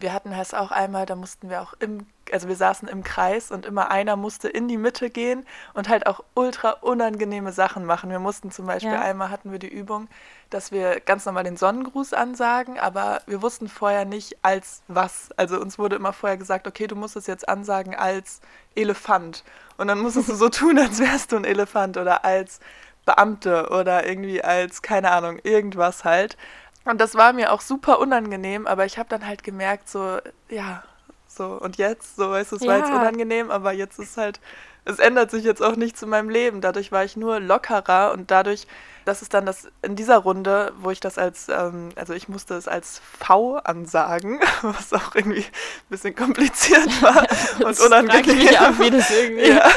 wir 0.05 0.13
hatten 0.13 0.33
es 0.33 0.53
auch 0.53 0.71
einmal, 0.71 1.07
da 1.07 1.17
mussten 1.17 1.49
wir 1.49 1.63
auch 1.63 1.73
im, 1.81 2.07
also 2.31 2.47
wir 2.47 2.57
saßen 2.57 2.89
im 2.89 3.03
Kreis 3.03 3.51
und 3.51 3.65
immer 3.65 3.91
einer 3.91 4.17
musste 4.17 4.49
in 4.51 4.69
die 4.69 4.77
Mitte 4.77 5.09
gehen 5.09 5.47
und 5.73 5.89
halt 5.89 6.07
auch 6.07 6.23
ultra 6.35 6.73
unangenehme 6.83 7.53
Sachen 7.53 7.87
machen. 7.87 8.11
Wir 8.11 8.19
mussten 8.19 8.51
zum 8.51 8.67
Beispiel 8.67 8.93
ja. 8.93 9.01
einmal 9.01 9.31
hatten 9.31 9.51
wir 9.51 9.59
die 9.59 9.73
Übung, 9.73 10.09
dass 10.51 10.73
wir 10.73 11.01
ganz 11.01 11.25
normal 11.25 11.45
den 11.45 11.57
Sonnengruß 11.57 12.13
ansagen, 12.13 12.79
aber 12.79 13.23
wir 13.27 13.41
wussten 13.41 13.67
vorher 13.67 14.05
nicht 14.05 14.37
als 14.43 14.83
was. 14.89 15.31
Also 15.39 15.59
uns 15.59 15.79
wurde 15.79 15.97
immer 15.97 16.13
vorher 16.13 16.37
gesagt, 16.37 16.69
okay, 16.69 16.87
du 16.87 16.97
musst 16.97 17.17
es 17.17 17.27
jetzt 17.27 17.49
ansagen 17.49 17.95
als 17.95 18.43
Elefant. 18.75 19.43
Und 19.79 19.89
dann 19.89 20.01
musstest 20.01 20.29
du 20.29 20.35
so 20.35 20.49
tun, 20.51 20.79
als 20.79 21.01
wärst 21.01 21.33
du 21.33 21.37
ein 21.37 21.45
Elefant 21.45 21.97
oder 21.97 22.27
als 22.27 22.61
Beamte 23.07 23.71
oder 23.71 24.07
irgendwie 24.07 24.45
als, 24.45 24.83
keine 24.83 25.13
Ahnung, 25.13 25.39
irgendwas 25.43 26.05
halt. 26.05 26.37
Und 26.85 27.01
das 27.01 27.15
war 27.15 27.33
mir 27.33 27.53
auch 27.53 27.61
super 27.61 27.99
unangenehm, 27.99 28.67
aber 28.67 28.85
ich 28.85 28.99
habe 28.99 29.09
dann 29.09 29.27
halt 29.27 29.43
gemerkt, 29.43 29.89
so, 29.89 30.19
ja, 30.49 30.83
so, 31.27 31.47
und 31.47 31.79
jetzt, 31.79 32.17
so, 32.17 32.31
weißt 32.31 32.53
du, 32.53 32.57
es 32.57 32.63
ja. 32.63 32.69
war 32.69 32.79
jetzt 32.79 32.91
unangenehm, 32.91 33.51
aber 33.51 33.73
jetzt 33.73 33.99
ist 33.99 34.17
halt, 34.17 34.41
es 34.85 34.99
ändert 34.99 35.31
sich 35.31 35.45
jetzt 35.45 35.63
auch 35.63 35.77
nichts 35.77 36.03
in 36.03 36.11
meinem 36.11 36.29
Leben. 36.29 36.61
Dadurch 36.61 36.93
war 36.93 37.05
ich 37.05 37.17
nur 37.17 37.41
lockerer 37.41 38.13
und 38.13 38.31
dadurch, 38.31 38.67
das 39.05 39.23
ist 39.23 39.35
dann 39.35 39.47
das 39.47 39.69
in 39.83 39.97
dieser 39.97 40.19
Runde, 40.19 40.73
wo 40.79 40.91
ich 40.91 41.01
das 41.01 41.19
als, 41.19 41.49
ähm, 41.49 41.89
also 41.97 42.13
ich 42.13 42.29
musste 42.29 42.55
es 42.55 42.69
als 42.69 43.01
V 43.19 43.57
ansagen, 43.57 44.41
was 44.63 44.93
auch 44.93 45.15
irgendwie 45.15 45.41
ein 45.41 45.89
bisschen 45.89 46.15
kompliziert 46.15 47.03
war 47.03 47.27
und 47.67 47.81
unangenehm. 47.81 48.39
Ich 48.39 48.51
mich 48.51 48.61
ab, 48.61 48.75
wie 48.79 48.91
das 48.91 49.11
irgendwie. 49.11 49.49
Ja. 49.49 49.69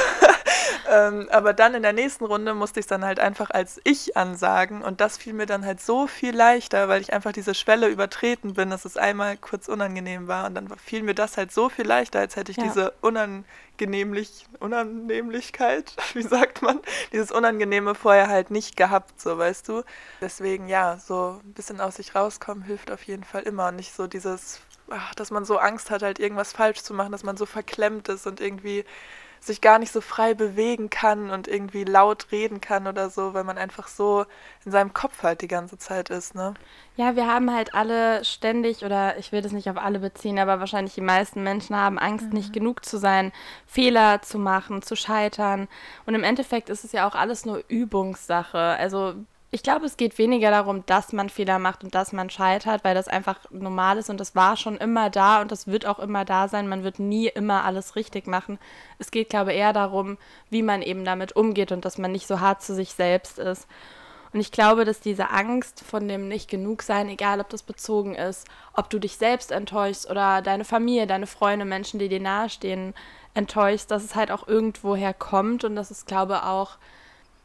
Ähm, 0.90 1.28
aber 1.32 1.54
dann 1.54 1.74
in 1.74 1.84
der 1.84 1.94
nächsten 1.94 2.24
Runde 2.24 2.54
musste 2.54 2.80
ich 2.80 2.86
es 2.86 2.88
dann 2.88 3.04
halt 3.04 3.20
einfach 3.20 3.50
als 3.50 3.82
ich 3.84 4.16
ansagen 4.16 4.82
und 4.82 5.02
das 5.02 5.18
fiel 5.18 5.34
mir 5.34 5.46
dann 5.46 5.66
halt 5.66 5.82
so 5.82 6.08
viel 6.08 6.36
leichter, 6.36 6.88
weil 6.88 7.02
ich 7.02 7.12
einfach 7.12 7.34
diese 7.34 7.54
Schwelle 7.54 7.88
übertreten 7.88 8.54
bin, 8.54 8.70
dass 8.70 8.86
es 8.86 8.96
einmal 8.96 9.36
kurz 9.38 9.68
unangenehm 9.68 10.28
war 10.28 10.46
und 10.46 10.56
dann 10.56 10.70
fiel 10.78 11.04
mir 11.04 11.14
das 11.14 11.36
halt 11.36 11.52
so 11.52 11.68
viel 11.68 11.86
leichter, 11.86 12.20
als 12.20 12.38
hätte 12.38 12.52
ich 12.52 12.58
ja. 12.58 12.64
diese 12.64 12.94
unangenehmlich, 13.02 14.46
Unannehmlichkeit, 14.60 15.94
wie 16.14 16.22
sagt 16.24 16.62
man, 16.62 16.80
dieses 17.12 17.32
Unangenehme 17.32 17.94
vorher 17.94 18.28
halt 18.28 18.50
nicht 18.50 18.78
gehabt, 18.78 19.20
so 19.20 19.38
weißt 19.38 19.68
du. 19.68 19.84
Deswegen 20.22 20.70
ja, 20.70 20.98
so 20.98 21.42
ein 21.44 21.54
bisschen 21.54 21.82
aus 21.82 21.96
sich 21.96 22.16
rauskommen 22.16 22.64
hilft 22.64 22.92
auf 22.92 23.04
jeden 23.04 23.26
Fall 23.26 23.44
immer 23.44 23.68
und 23.68 23.76
nicht 23.76 23.94
so 23.94 24.08
dieses, 24.08 24.62
ach, 24.90 25.14
dass 25.16 25.32
man 25.32 25.44
so 25.44 25.58
Angst 25.58 25.92
hat, 25.92 26.02
halt 26.02 26.20
irgendwas 26.20 26.54
falsch 26.54 26.82
zu 26.82 26.94
machen, 26.94 27.12
dass 27.12 27.24
man 27.24 27.36
so 27.36 27.46
verklemmt 27.46 28.08
ist 28.08 28.26
und 28.26 28.40
irgendwie 28.40 28.86
sich 29.40 29.62
gar 29.62 29.80
nicht 29.80 29.92
so 29.92 30.02
frei 30.02 30.34
bewegen 30.34 30.90
kann 30.90 31.30
und 31.30 31.48
irgendwie 31.48 31.84
laut 31.84 32.28
reden 32.32 32.62
kann 32.62 32.88
oder 32.88 33.10
so, 33.10 33.34
weil 33.34 33.44
man 33.44 33.58
einfach 33.58 33.88
so 33.88 34.26
in 34.66 34.72
seinem 34.72 34.94
Kopf 34.94 35.24
halt 35.24 35.42
die 35.42 35.48
ganze 35.48 35.78
Zeit 35.78 36.10
ist, 36.10 36.36
ne? 36.36 36.54
Ja, 36.96 37.16
wir 37.16 37.28
haben 37.28 37.54
halt 37.54 37.76
alle 37.76 38.26
ständig, 38.26 38.84
oder 38.84 39.18
ich 39.18 39.32
will 39.32 39.42
das 39.42 39.52
nicht 39.52 39.70
auf 39.70 39.78
alle 39.78 40.00
beziehen, 40.00 40.40
aber 40.40 40.60
wahrscheinlich 40.60 40.96
die 40.96 41.02
meisten 41.02 41.44
Menschen 41.44 41.76
haben 41.76 42.00
Angst, 42.00 42.28
mhm. 42.28 42.34
nicht 42.34 42.54
genug 42.54 42.84
zu 42.84 42.98
sein, 42.98 43.32
Fehler 43.66 44.22
zu 44.22 44.40
machen, 44.40 44.82
zu 44.82 44.96
scheitern. 44.96 45.68
Und 46.06 46.16
im 46.16 46.24
Endeffekt 46.24 46.70
ist 46.70 46.84
es 46.84 46.92
ja 46.92 47.08
auch 47.08 47.16
alles 47.16 47.46
nur 47.46 47.64
Übungssache. 47.68 48.58
Also 48.58 49.14
ich 49.58 49.64
glaube, 49.64 49.88
es 49.88 49.98
geht 49.98 50.20
weniger 50.20 50.52
darum, 50.52 50.86
dass 50.86 51.14
man 51.14 51.30
Fehler 51.30 51.58
macht 51.58 51.84
und 51.84 51.96
dass 51.96 52.14
man 52.14 52.30
scheitert, 52.30 52.84
weil 52.84 52.94
das 52.94 53.08
einfach 53.08 53.40
normal 53.50 53.98
ist 53.98 54.12
und 54.12 54.20
das 54.20 54.36
war 54.36 54.56
schon 54.56 54.78
immer 54.78 55.10
da 55.10 55.42
und 55.42 55.52
das 55.52 55.66
wird 55.66 55.88
auch 55.88 55.98
immer 55.98 56.26
da 56.26 56.48
sein. 56.48 56.68
Man 56.68 56.84
wird 56.84 57.00
nie 57.00 57.28
immer 57.28 57.66
alles 57.66 57.96
richtig 57.96 58.28
machen. 58.28 58.60
Es 59.00 59.10
geht, 59.10 59.30
glaube 59.30 59.54
ich, 59.54 59.58
eher 59.58 59.74
darum, 59.74 60.20
wie 60.52 60.62
man 60.62 60.84
eben 60.84 61.04
damit 61.06 61.36
umgeht 61.36 61.72
und 61.72 61.86
dass 61.86 61.98
man 61.98 62.12
nicht 62.12 62.28
so 62.28 62.40
hart 62.40 62.62
zu 62.62 62.76
sich 62.76 62.94
selbst 62.94 63.40
ist. 63.40 63.68
Und 64.32 64.42
ich 64.42 64.52
glaube, 64.52 64.86
dass 64.86 65.00
diese 65.00 65.32
Angst 65.32 65.82
von 65.82 66.08
dem 66.08 66.28
nicht 66.28 66.52
genug 66.52 66.84
sein, 66.84 67.10
egal 67.10 67.40
ob 67.40 67.50
das 67.50 67.64
bezogen 67.64 68.14
ist, 68.14 68.48
ob 68.74 68.92
du 68.92 69.00
dich 69.00 69.18
selbst 69.18 69.52
enttäuschst 69.52 70.08
oder 70.08 70.44
deine 70.44 70.66
Familie, 70.66 71.08
deine 71.08 71.26
Freunde, 71.26 71.66
Menschen, 71.66 72.00
die 72.00 72.10
dir 72.10 72.20
nahestehen, 72.20 72.94
enttäuschst, 73.34 73.90
dass 73.90 74.04
es 74.04 74.14
halt 74.14 74.30
auch 74.30 74.48
irgendwoher 74.48 75.16
kommt 75.16 75.64
und 75.64 75.76
dass 75.76 75.90
es, 75.90 76.06
glaube 76.06 76.36
ich, 76.36 76.44
auch 76.44 76.78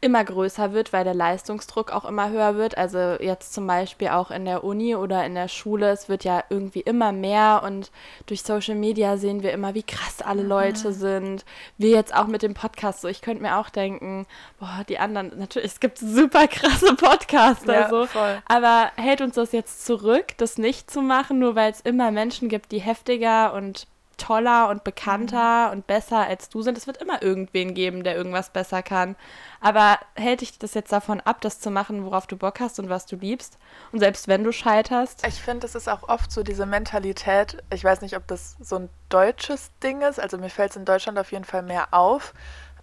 immer 0.02 0.24
größer 0.24 0.72
wird, 0.72 0.92
weil 0.92 1.04
der 1.04 1.14
Leistungsdruck 1.14 1.92
auch 1.92 2.04
immer 2.04 2.28
höher 2.28 2.56
wird. 2.56 2.76
Also 2.76 2.98
jetzt 2.98 3.54
zum 3.54 3.66
Beispiel 3.68 4.08
auch 4.08 4.32
in 4.32 4.44
der 4.44 4.64
Uni 4.64 4.96
oder 4.96 5.24
in 5.24 5.34
der 5.34 5.46
Schule, 5.46 5.90
es 5.90 6.08
wird 6.08 6.24
ja 6.24 6.42
irgendwie 6.50 6.80
immer 6.80 7.12
mehr 7.12 7.62
und 7.64 7.92
durch 8.26 8.42
Social 8.42 8.74
Media 8.74 9.16
sehen 9.16 9.42
wir 9.44 9.52
immer, 9.52 9.74
wie 9.74 9.84
krass 9.84 10.20
alle 10.20 10.42
Leute 10.42 10.88
mhm. 10.88 10.92
sind. 10.92 11.44
Wir 11.78 11.90
jetzt 11.90 12.14
auch 12.14 12.26
mit 12.26 12.42
dem 12.42 12.54
Podcast 12.54 13.00
so. 13.00 13.08
Ich 13.08 13.22
könnte 13.22 13.42
mir 13.42 13.56
auch 13.58 13.70
denken, 13.70 14.26
boah, 14.58 14.82
die 14.88 14.98
anderen, 14.98 15.38
natürlich, 15.38 15.72
es 15.72 15.80
gibt 15.80 15.98
super 15.98 16.48
krasse 16.48 16.94
Podcaster 16.96 17.72
ja, 17.72 17.88
so. 17.88 18.06
Voll. 18.06 18.42
Aber 18.46 18.90
hält 18.96 19.20
uns 19.20 19.36
das 19.36 19.52
jetzt 19.52 19.86
zurück, 19.86 20.36
das 20.36 20.58
nicht 20.58 20.90
zu 20.90 21.00
machen, 21.00 21.38
nur 21.38 21.54
weil 21.54 21.70
es 21.70 21.80
immer 21.80 22.10
Menschen 22.10 22.48
gibt, 22.48 22.72
die 22.72 22.80
heftiger 22.80 23.54
und 23.54 23.86
toller 24.16 24.68
und 24.68 24.84
bekannter 24.84 25.66
mhm. 25.66 25.72
und 25.72 25.86
besser 25.86 26.26
als 26.26 26.48
du 26.48 26.62
sind. 26.62 26.76
Es 26.78 26.86
wird 26.86 26.98
immer 26.98 27.22
irgendwen 27.22 27.74
geben, 27.74 28.04
der 28.04 28.16
irgendwas 28.16 28.50
besser 28.50 28.82
kann. 28.82 29.16
Aber 29.60 29.98
hält 30.14 30.40
dich 30.40 30.58
das 30.58 30.74
jetzt 30.74 30.92
davon 30.92 31.20
ab, 31.20 31.40
das 31.40 31.60
zu 31.60 31.70
machen, 31.70 32.04
worauf 32.04 32.26
du 32.26 32.36
Bock 32.36 32.60
hast 32.60 32.78
und 32.78 32.88
was 32.88 33.06
du 33.06 33.16
liebst? 33.16 33.58
Und 33.92 34.00
selbst 34.00 34.28
wenn 34.28 34.44
du 34.44 34.52
scheiterst? 34.52 35.26
Ich 35.26 35.40
finde, 35.40 35.66
es 35.66 35.74
ist 35.74 35.88
auch 35.88 36.08
oft 36.08 36.32
so 36.32 36.42
diese 36.42 36.66
Mentalität. 36.66 37.62
Ich 37.72 37.84
weiß 37.84 38.00
nicht, 38.00 38.16
ob 38.16 38.26
das 38.26 38.56
so 38.60 38.76
ein 38.76 38.88
deutsches 39.08 39.70
Ding 39.82 40.00
ist. 40.02 40.20
Also 40.20 40.38
mir 40.38 40.50
fällt 40.50 40.70
es 40.70 40.76
in 40.76 40.84
Deutschland 40.84 41.18
auf 41.18 41.32
jeden 41.32 41.44
Fall 41.44 41.62
mehr 41.62 41.88
auf, 41.92 42.34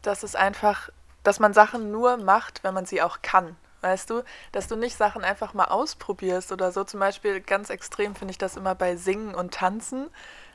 dass 0.01 0.23
es 0.23 0.35
einfach, 0.35 0.89
dass 1.23 1.39
man 1.39 1.53
Sachen 1.53 1.91
nur 1.91 2.17
macht, 2.17 2.63
wenn 2.63 2.73
man 2.73 2.85
sie 2.85 3.01
auch 3.01 3.21
kann. 3.21 3.55
Weißt 3.81 4.09
du, 4.09 4.23
dass 4.51 4.67
du 4.67 4.75
nicht 4.75 4.97
Sachen 4.97 5.23
einfach 5.23 5.53
mal 5.53 5.65
ausprobierst 5.65 6.51
oder 6.51 6.71
so. 6.71 6.83
Zum 6.83 6.99
Beispiel 6.99 7.39
ganz 7.39 7.69
extrem 7.69 8.13
finde 8.13 8.31
ich 8.31 8.37
das 8.37 8.57
immer 8.57 8.75
bei 8.75 8.97
Singen 8.97 9.33
und 9.33 9.53
Tanzen 9.53 10.09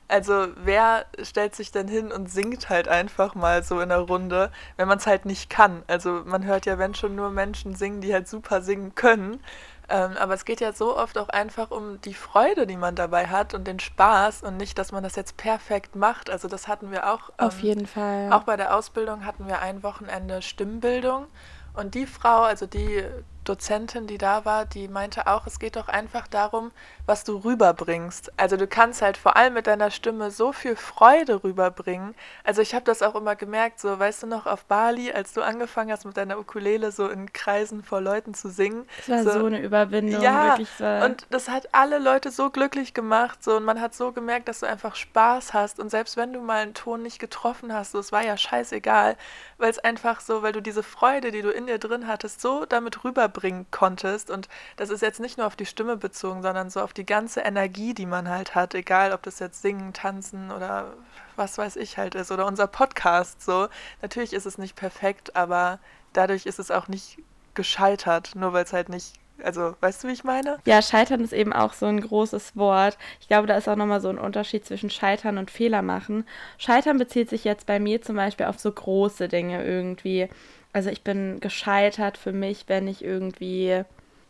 also 0.09 0.49
wer 0.57 1.07
stellt 1.23 1.55
sich 1.55 1.73
denn 1.73 1.89
hin 1.89 2.13
und 2.13 2.31
singt 2.31 2.69
halt 2.69 2.89
einfach 2.89 3.35
mal 3.35 3.63
so 3.63 3.81
in 3.81 3.89
der 3.89 3.99
Runde, 3.99 4.51
wenn 4.77 4.89
man 4.89 4.99
es 4.99 5.07
halt 5.07 5.25
nicht 5.25 5.51
kann? 5.51 5.83
Also 5.87 6.23
man 6.25 6.45
hört 6.45 6.67
ja, 6.67 6.79
wenn 6.79 6.95
schon 6.95 7.15
nur 7.15 7.31
Menschen 7.31 7.75
singen, 7.75 8.01
die 8.01 8.13
halt 8.13 8.29
super 8.29 8.63
singen 8.63 8.95
können. 8.95 9.41
Ähm, 9.89 10.17
aber 10.19 10.35
es 10.35 10.45
geht 10.45 10.61
ja 10.61 10.73
so 10.73 10.97
oft 10.97 11.19
auch 11.19 11.29
einfach 11.29 11.71
um 11.71 12.01
die 12.01 12.15
Freude, 12.15 12.67
die 12.67 12.77
man 12.77 12.95
dabei 12.95 13.27
hat 13.27 13.53
und 13.53 13.67
den 13.67 13.81
Spaß 13.81 14.43
und 14.43 14.57
nicht, 14.57 14.79
dass 14.79 14.93
man 14.93 15.03
das 15.03 15.15
jetzt 15.15 15.37
perfekt 15.37 15.95
macht. 15.95 16.31
Also 16.31 16.49
das 16.49 16.69
hatten 16.69 16.91
wir 16.91 17.13
auch. 17.13 17.31
Ähm, 17.39 17.47
Auf 17.47 17.61
jeden 17.61 17.87
Fall. 17.87 18.33
Auch 18.33 18.45
bei 18.45 18.57
der 18.57 18.75
Ausbildung 18.75 19.27
hatten 19.27 19.47
wir 19.47 19.61
ein 19.61 19.83
Wochenende 19.83 20.41
Stimmbildung. 20.41 21.27
Und 21.75 21.95
die 21.95 22.07
Frau, 22.07 22.43
also 22.43 22.67
die 22.67 23.05
Dozentin, 23.45 24.07
die 24.07 24.19
da 24.19 24.45
war, 24.45 24.65
die 24.65 24.89
meinte 24.89 25.27
auch, 25.27 25.47
es 25.47 25.59
geht 25.59 25.77
doch 25.77 25.89
einfach 25.89 26.27
darum, 26.27 26.73
was 27.07 27.25
du 27.25 27.37
rüberbringst. 27.37 28.33
Also 28.37 28.57
du 28.57 28.67
kannst 28.67 29.03
halt 29.03 29.17
vor 29.17 29.37
allem 29.37 29.55
mit 29.55 29.67
deiner 29.67 29.91
Stimme 29.91 30.31
so 30.31 30.53
viel 30.53 30.77
Freude 30.77 31.45
rüberbringen. 31.45 32.15
Also 32.43 32.63
ich 32.63 32.75
habe 32.75 32.85
das 32.85 33.03
auch 33.03 33.15
immer 33.15 33.37
gemerkt, 33.37 33.81
so 33.81 33.99
weißt 33.99 34.23
du 34.23 34.27
noch 34.27 34.47
auf 34.47 34.65
Bali, 34.65 35.13
als 35.13 35.35
du 35.35 35.43
angefangen 35.43 35.93
hast 35.93 36.05
mit 36.05 36.17
deiner 36.17 36.39
Ukulele 36.39 36.93
so 36.93 37.09
in 37.09 37.33
Kreisen 37.33 37.83
vor 37.83 38.01
Leuten 38.01 38.35
zu 38.35 38.49
singen. 38.49 38.87
Das 39.07 39.27
war 39.27 39.33
so, 39.35 39.41
so 39.41 39.47
eine 39.47 39.61
Überwindung, 39.61 40.23
ja, 40.23 40.49
wirklich 40.49 40.71
so. 40.79 40.85
Und 40.85 41.27
das 41.31 41.49
hat 41.49 41.69
alle 41.73 41.99
Leute 41.99 42.31
so 42.31 42.51
glücklich 42.51 42.95
gemacht, 42.95 43.45
so 43.45 43.57
und 43.57 43.65
man 43.65 43.81
hat 43.81 43.95
so 43.95 44.13
gemerkt, 44.13 44.49
dass 44.49 44.61
du 44.61 44.67
einfach 44.67 44.97
Spaß 44.97 45.53
hast 45.53 45.79
und 45.79 45.91
selbst 45.91 46.17
wenn 46.17 46.33
du 46.33 46.41
mal 46.41 46.63
einen 46.63 46.75
Ton 46.75 47.03
nicht 47.03 47.19
getroffen 47.19 47.73
hast, 47.73 47.93
so 47.93 47.99
es 47.99 48.13
war 48.13 48.25
ja 48.25 48.37
scheißegal, 48.37 49.17
weil 49.59 49.71
es 49.71 49.79
einfach 49.79 50.21
so, 50.21 50.43
weil 50.43 50.53
du 50.53 50.61
diese 50.61 50.83
Freude, 50.83 51.31
die 51.31 51.43
du 51.43 51.51
in 51.51 51.67
dir 51.67 51.79
drin 51.79 52.07
hattest, 52.07 52.41
so 52.41 52.65
damit 52.65 53.05
rüberbringen 53.35 53.67
konntest 53.71 54.31
und 54.31 54.49
das 54.77 54.91
ist 54.91 55.03
jetzt 55.03 55.21
nicht 55.21 55.39
nur 55.39 55.47
auf 55.47 55.57
die 55.57 55.67
Stimme 55.67 55.97
bezogen, 55.97 56.43
sondern 56.43 56.71
so 56.71 56.81
auf 56.81 56.93
die 56.93 57.07
ganze 57.07 57.41
Energie, 57.41 57.95
die 57.95 58.07
man 58.07 58.29
halt 58.29 58.55
hat, 58.55 58.75
egal 58.75 59.13
ob 59.13 59.23
das 59.23 59.39
jetzt 59.39 59.63
Singen, 59.63 59.93
Tanzen 59.93 60.51
oder 60.51 60.93
was 61.37 61.59
weiß 61.59 61.77
ich 61.77 61.99
halt 61.99 62.15
ist 62.15 62.31
oder 62.31 62.47
unser 62.47 62.67
Podcast 62.67 63.43
so. 63.43 63.69
Natürlich 64.03 64.33
ist 64.33 64.47
es 64.47 64.59
nicht 64.59 64.77
perfekt, 64.77 65.37
aber 65.37 65.79
dadurch 66.13 66.47
ist 66.47 66.59
es 66.59 66.71
auch 66.71 66.89
nicht 66.89 67.19
gescheitert, 67.55 68.35
nur 68.35 68.53
weil 68.53 68.65
es 68.65 68.73
halt 68.73 68.89
nicht 68.89 69.15
also, 69.43 69.75
weißt 69.81 70.05
du, 70.05 70.09
wie 70.09 70.13
ich 70.13 70.25
meine? 70.25 70.59
Ja, 70.67 70.81
Scheitern 70.83 71.21
ist 71.21 71.33
eben 71.33 71.53
auch 71.53 71.73
so 71.73 71.87
ein 71.87 72.01
großes 72.01 72.57
Wort. 72.57 72.97
Ich 73.21 73.29
glaube, 73.29 73.47
da 73.47 73.57
ist 73.57 73.69
auch 73.69 73.77
nochmal 73.77 74.01
so 74.01 74.09
ein 74.09 74.19
Unterschied 74.19 74.65
zwischen 74.65 74.91
Scheitern 74.91 75.39
und 75.39 75.51
Fehler 75.51 75.83
machen. 75.83 76.27
Scheitern 76.59 76.99
bezieht 76.99 77.29
sich 77.31 77.45
jetzt 77.45 77.67
bei 77.67 77.79
mir 77.79 78.03
zum 78.03 78.17
Beispiel 78.17 78.47
auf 78.47 78.59
so 78.59 78.71
große 78.71 79.29
Dinge 79.29 79.65
irgendwie. 79.65 80.29
Also, 80.73 80.91
ich 80.91 81.03
bin 81.03 81.41
gescheitert 81.41 82.19
für 82.19 82.33
mich, 82.33 82.65
wenn 82.69 82.89
ich 82.89 83.05
irgendwie 83.05 83.83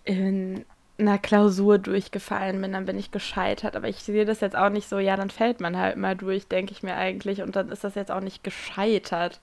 in 0.04 0.64
einer 0.98 1.18
Klausur 1.18 1.78
durchgefallen 1.78 2.60
bin, 2.60 2.72
dann 2.72 2.84
bin 2.84 2.98
ich 2.98 3.10
gescheitert. 3.10 3.76
Aber 3.76 3.88
ich 3.88 3.98
sehe 4.02 4.24
das 4.24 4.40
jetzt 4.40 4.56
auch 4.56 4.70
nicht 4.70 4.88
so, 4.88 4.98
ja, 4.98 5.16
dann 5.16 5.30
fällt 5.30 5.60
man 5.60 5.76
halt 5.76 5.96
mal 5.96 6.14
durch, 6.16 6.46
denke 6.46 6.72
ich 6.72 6.82
mir 6.82 6.96
eigentlich. 6.96 7.42
Und 7.42 7.56
dann 7.56 7.70
ist 7.70 7.84
das 7.84 7.94
jetzt 7.94 8.10
auch 8.10 8.20
nicht 8.20 8.44
gescheitert. 8.44 9.40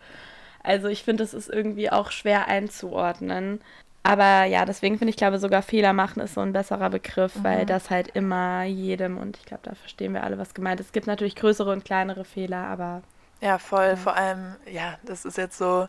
Also 0.63 0.87
ich 0.87 1.03
finde, 1.03 1.23
es 1.23 1.33
ist 1.33 1.49
irgendwie 1.49 1.91
auch 1.91 2.11
schwer 2.11 2.47
einzuordnen. 2.47 3.61
Aber 4.03 4.45
ja, 4.45 4.65
deswegen 4.65 4.97
finde 4.97 5.11
ich, 5.11 5.17
glaube 5.17 5.37
sogar 5.37 5.61
Fehler 5.61 5.93
machen 5.93 6.21
ist 6.21 6.33
so 6.33 6.41
ein 6.41 6.53
besserer 6.53 6.89
Begriff, 6.89 7.35
mhm. 7.35 7.43
weil 7.43 7.65
das 7.65 7.89
halt 7.89 8.09
immer 8.15 8.63
jedem, 8.63 9.17
und 9.17 9.37
ich 9.37 9.45
glaube, 9.45 9.63
da 9.63 9.75
verstehen 9.75 10.13
wir 10.13 10.23
alle, 10.23 10.37
was 10.37 10.53
gemeint 10.53 10.79
ist. 10.79 10.87
Es 10.87 10.91
gibt 10.91 11.07
natürlich 11.07 11.35
größere 11.35 11.71
und 11.71 11.85
kleinere 11.85 12.25
Fehler, 12.25 12.65
aber. 12.65 13.03
Ja, 13.41 13.57
voll. 13.59 13.89
Ja. 13.89 13.95
Vor 13.95 14.15
allem, 14.15 14.55
ja, 14.71 14.97
das 15.03 15.25
ist 15.25 15.37
jetzt 15.37 15.57
so 15.57 15.87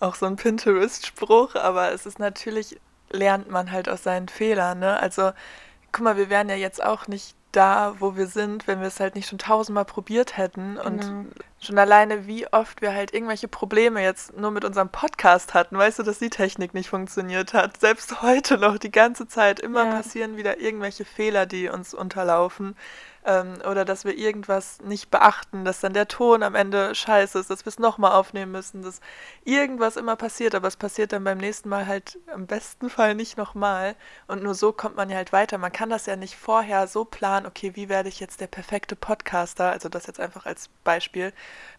auch 0.00 0.16
so 0.16 0.26
ein 0.26 0.36
Pinterest-Spruch, 0.36 1.54
aber 1.54 1.92
es 1.92 2.06
ist 2.06 2.18
natürlich 2.18 2.78
lernt 3.10 3.48
man 3.48 3.70
halt 3.70 3.88
aus 3.88 4.02
seinen 4.02 4.28
Fehlern. 4.28 4.80
Ne? 4.80 4.98
Also, 4.98 5.30
guck 5.92 6.04
mal, 6.04 6.16
wir 6.16 6.30
wären 6.30 6.48
ja 6.48 6.56
jetzt 6.56 6.82
auch 6.82 7.06
nicht 7.06 7.36
da, 7.56 7.94
wo 7.98 8.16
wir 8.16 8.26
sind, 8.26 8.66
wenn 8.66 8.80
wir 8.80 8.88
es 8.88 9.00
halt 9.00 9.14
nicht 9.14 9.28
schon 9.28 9.38
tausendmal 9.38 9.84
probiert 9.84 10.36
hätten. 10.36 10.76
Und 10.76 11.00
genau. 11.00 11.24
schon 11.60 11.78
alleine, 11.78 12.26
wie 12.26 12.46
oft 12.52 12.82
wir 12.82 12.92
halt 12.92 13.14
irgendwelche 13.14 13.48
Probleme 13.48 14.02
jetzt 14.02 14.36
nur 14.36 14.50
mit 14.50 14.64
unserem 14.64 14.88
Podcast 14.88 15.54
hatten. 15.54 15.76
Weißt 15.78 15.98
du, 15.98 16.02
dass 16.02 16.18
die 16.18 16.30
Technik 16.30 16.74
nicht 16.74 16.88
funktioniert 16.88 17.54
hat. 17.54 17.80
Selbst 17.80 18.22
heute 18.22 18.58
noch 18.58 18.78
die 18.78 18.92
ganze 18.92 19.28
Zeit 19.28 19.60
immer 19.60 19.84
ja. 19.84 19.90
passieren 19.96 20.36
wieder 20.36 20.60
irgendwelche 20.60 21.04
Fehler, 21.04 21.46
die 21.46 21.68
uns 21.68 21.94
unterlaufen 21.94 22.76
ähm, 23.24 23.54
oder 23.68 23.84
dass 23.84 24.04
wir 24.04 24.16
irgendwas 24.16 24.80
nicht 24.82 25.10
beachten, 25.10 25.64
dass 25.64 25.80
dann 25.80 25.94
der 25.94 26.08
Ton 26.08 26.42
am 26.42 26.54
Ende 26.54 26.94
scheiße 26.94 27.38
ist, 27.38 27.50
dass 27.50 27.64
wir 27.64 27.70
es 27.70 27.78
nochmal 27.78 28.12
aufnehmen 28.12 28.52
müssen, 28.52 28.82
dass 28.82 29.00
irgendwas 29.44 29.96
immer 29.96 30.16
passiert, 30.16 30.54
aber 30.54 30.68
es 30.68 30.76
passiert 30.76 31.12
dann 31.12 31.24
beim 31.24 31.38
nächsten 31.38 31.68
Mal 31.68 31.86
halt 31.86 32.18
im 32.34 32.46
besten 32.46 32.90
Fall 32.90 33.14
nicht 33.14 33.38
nochmal. 33.38 33.96
Und 34.26 34.42
nur 34.42 34.54
so 34.54 34.72
kommt 34.72 34.96
man 34.96 35.08
ja 35.08 35.16
halt 35.16 35.32
weiter. 35.32 35.58
Man 35.58 35.72
kann 35.72 35.90
das 35.90 36.06
ja 36.06 36.16
nicht 36.16 36.36
vorher 36.36 36.86
so 36.86 37.04
planen, 37.04 37.46
okay, 37.46 37.72
wie 37.74 37.88
werde 37.88 38.08
ich 38.08 38.20
jetzt 38.20 38.40
der 38.40 38.46
perfekte 38.46 38.96
Podcaster, 38.96 39.70
also 39.70 39.88
das 39.88 40.06
jetzt 40.06 40.20
einfach 40.20 40.44
als 40.46 40.68
Beispiel. 40.84 41.32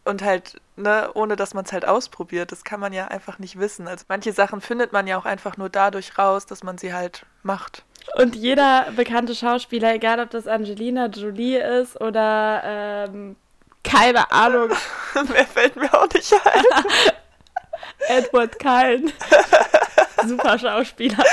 Und 0.03 0.23
halt, 0.23 0.59
ne, 0.75 1.11
ohne 1.13 1.35
dass 1.35 1.53
man 1.53 1.65
es 1.65 1.73
halt 1.73 1.87
ausprobiert, 1.87 2.51
das 2.51 2.63
kann 2.63 2.79
man 2.79 2.93
ja 2.93 3.07
einfach 3.07 3.39
nicht 3.39 3.59
wissen. 3.59 3.87
Also 3.87 4.05
manche 4.07 4.33
Sachen 4.33 4.61
findet 4.61 4.93
man 4.93 5.07
ja 5.07 5.17
auch 5.17 5.25
einfach 5.25 5.57
nur 5.57 5.69
dadurch 5.69 6.17
raus, 6.17 6.45
dass 6.45 6.63
man 6.63 6.77
sie 6.77 6.93
halt 6.93 7.25
macht. 7.43 7.83
Und 8.15 8.35
jeder 8.35 8.87
bekannte 8.95 9.35
Schauspieler, 9.35 9.93
egal 9.93 10.21
ob 10.21 10.29
das 10.29 10.47
Angelina 10.47 11.07
Jolie 11.07 11.57
ist 11.57 11.99
oder 11.99 12.61
ähm, 12.63 13.35
keine 13.83 14.31
Ahnung. 14.31 14.69
Mehr 15.29 15.45
fällt 15.45 15.75
mir 15.75 15.93
auch 15.93 16.07
nicht 16.13 16.31
ein. 16.33 16.63
Edward 18.07 18.57
Cullen. 18.57 19.11
Super 20.25 20.57
Schauspieler 20.57 21.23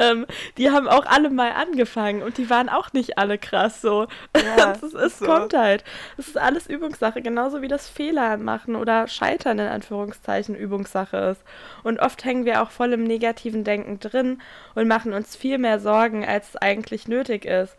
ähm, 0.00 0.26
die 0.56 0.70
haben 0.70 0.88
auch 0.88 1.06
alle 1.06 1.30
mal 1.30 1.52
angefangen 1.52 2.22
und 2.22 2.38
die 2.38 2.50
waren 2.50 2.68
auch 2.68 2.92
nicht 2.92 3.18
alle 3.18 3.38
krass 3.38 3.80
so. 3.80 4.06
Ja, 4.36 4.72
es, 4.82 4.94
es 4.94 5.18
so. 5.18 5.26
kommt 5.26 5.54
halt. 5.54 5.84
Es 6.16 6.28
ist 6.28 6.38
alles 6.38 6.66
Übungssache, 6.66 7.22
genauso 7.22 7.62
wie 7.62 7.68
das 7.68 7.88
Fehler 7.88 8.36
machen 8.36 8.76
oder 8.76 9.08
Scheitern 9.08 9.58
in 9.58 9.68
Anführungszeichen 9.68 10.54
Übungssache 10.54 11.16
ist. 11.16 11.42
Und 11.82 12.00
oft 12.00 12.24
hängen 12.24 12.44
wir 12.44 12.62
auch 12.62 12.70
voll 12.70 12.92
im 12.92 13.04
negativen 13.04 13.64
Denken 13.64 14.00
drin 14.00 14.40
und 14.74 14.88
machen 14.88 15.12
uns 15.12 15.36
viel 15.36 15.58
mehr 15.58 15.80
Sorgen, 15.80 16.24
als 16.24 16.50
es 16.50 16.56
eigentlich 16.56 17.08
nötig 17.08 17.44
ist 17.44 17.76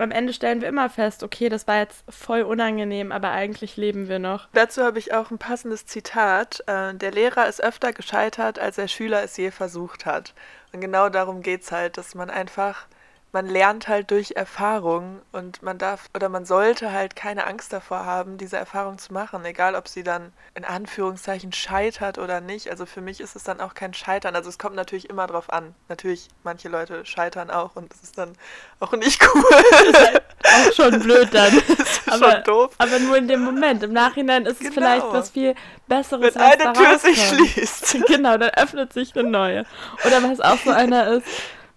am 0.00 0.10
Ende 0.10 0.32
stellen 0.32 0.60
wir 0.60 0.68
immer 0.68 0.90
fest, 0.90 1.22
okay, 1.22 1.48
das 1.48 1.66
war 1.66 1.78
jetzt 1.78 2.04
voll 2.08 2.42
unangenehm, 2.42 3.12
aber 3.12 3.30
eigentlich 3.30 3.76
leben 3.76 4.08
wir 4.08 4.18
noch. 4.18 4.48
Dazu 4.52 4.82
habe 4.82 4.98
ich 4.98 5.12
auch 5.14 5.30
ein 5.30 5.38
passendes 5.38 5.86
Zitat. 5.86 6.62
Äh, 6.66 6.94
der 6.94 7.12
Lehrer 7.12 7.48
ist 7.48 7.62
öfter 7.62 7.92
gescheitert, 7.92 8.58
als 8.58 8.76
der 8.76 8.88
Schüler 8.88 9.22
es 9.22 9.36
je 9.36 9.50
versucht 9.50 10.06
hat. 10.06 10.34
Und 10.72 10.80
genau 10.80 11.08
darum 11.08 11.42
geht 11.42 11.62
es 11.62 11.72
halt, 11.72 11.98
dass 11.98 12.14
man 12.14 12.30
einfach 12.30 12.86
man 13.32 13.46
lernt 13.46 13.86
halt 13.86 14.10
durch 14.10 14.32
Erfahrung 14.32 15.20
und 15.30 15.62
man 15.62 15.78
darf 15.78 16.06
oder 16.14 16.28
man 16.28 16.44
sollte 16.44 16.92
halt 16.92 17.14
keine 17.14 17.46
Angst 17.46 17.72
davor 17.72 18.04
haben, 18.04 18.38
diese 18.38 18.56
Erfahrung 18.56 18.98
zu 18.98 19.12
machen, 19.12 19.44
egal 19.44 19.76
ob 19.76 19.86
sie 19.86 20.02
dann 20.02 20.32
in 20.54 20.64
Anführungszeichen 20.64 21.52
scheitert 21.52 22.18
oder 22.18 22.40
nicht. 22.40 22.70
Also 22.70 22.86
für 22.86 23.00
mich 23.00 23.20
ist 23.20 23.36
es 23.36 23.44
dann 23.44 23.60
auch 23.60 23.74
kein 23.74 23.94
Scheitern. 23.94 24.34
Also 24.34 24.48
es 24.48 24.58
kommt 24.58 24.74
natürlich 24.74 25.08
immer 25.08 25.26
drauf 25.26 25.52
an. 25.52 25.74
Natürlich, 25.88 26.28
manche 26.42 26.68
Leute 26.68 27.06
scheitern 27.06 27.50
auch 27.50 27.76
und 27.76 27.92
das 27.92 28.02
ist 28.02 28.18
dann 28.18 28.32
auch 28.80 28.92
nicht 28.92 29.22
cool. 29.34 29.44
Das 29.70 29.82
ist 29.82 29.98
halt 29.98 30.22
auch 30.42 30.72
schon 30.72 31.00
blöd 31.00 31.28
dann. 31.32 31.52
das 31.68 31.78
ist 31.78 32.08
aber, 32.08 32.32
schon 32.32 32.44
doof. 32.44 32.74
Aber 32.78 32.98
nur 32.98 33.16
in 33.16 33.28
dem 33.28 33.42
Moment. 33.42 33.82
Im 33.82 33.92
Nachhinein 33.92 34.46
ist 34.46 34.58
genau. 34.58 34.70
es 34.70 34.74
vielleicht 34.74 35.12
was 35.12 35.30
viel 35.30 35.54
Besseres. 35.86 36.34
Wenn 36.34 36.42
eine 36.42 36.72
Tür 36.72 36.98
sich 36.98 37.28
schließt. 37.28 37.98
Genau, 38.10 38.36
dann 38.38 38.50
öffnet 38.50 38.92
sich 38.92 39.16
eine 39.16 39.28
neue. 39.28 39.66
Oder 40.04 40.22
was 40.22 40.40
auch 40.40 40.58
so 40.58 40.70
einer 40.70 41.08
ist, 41.08 41.26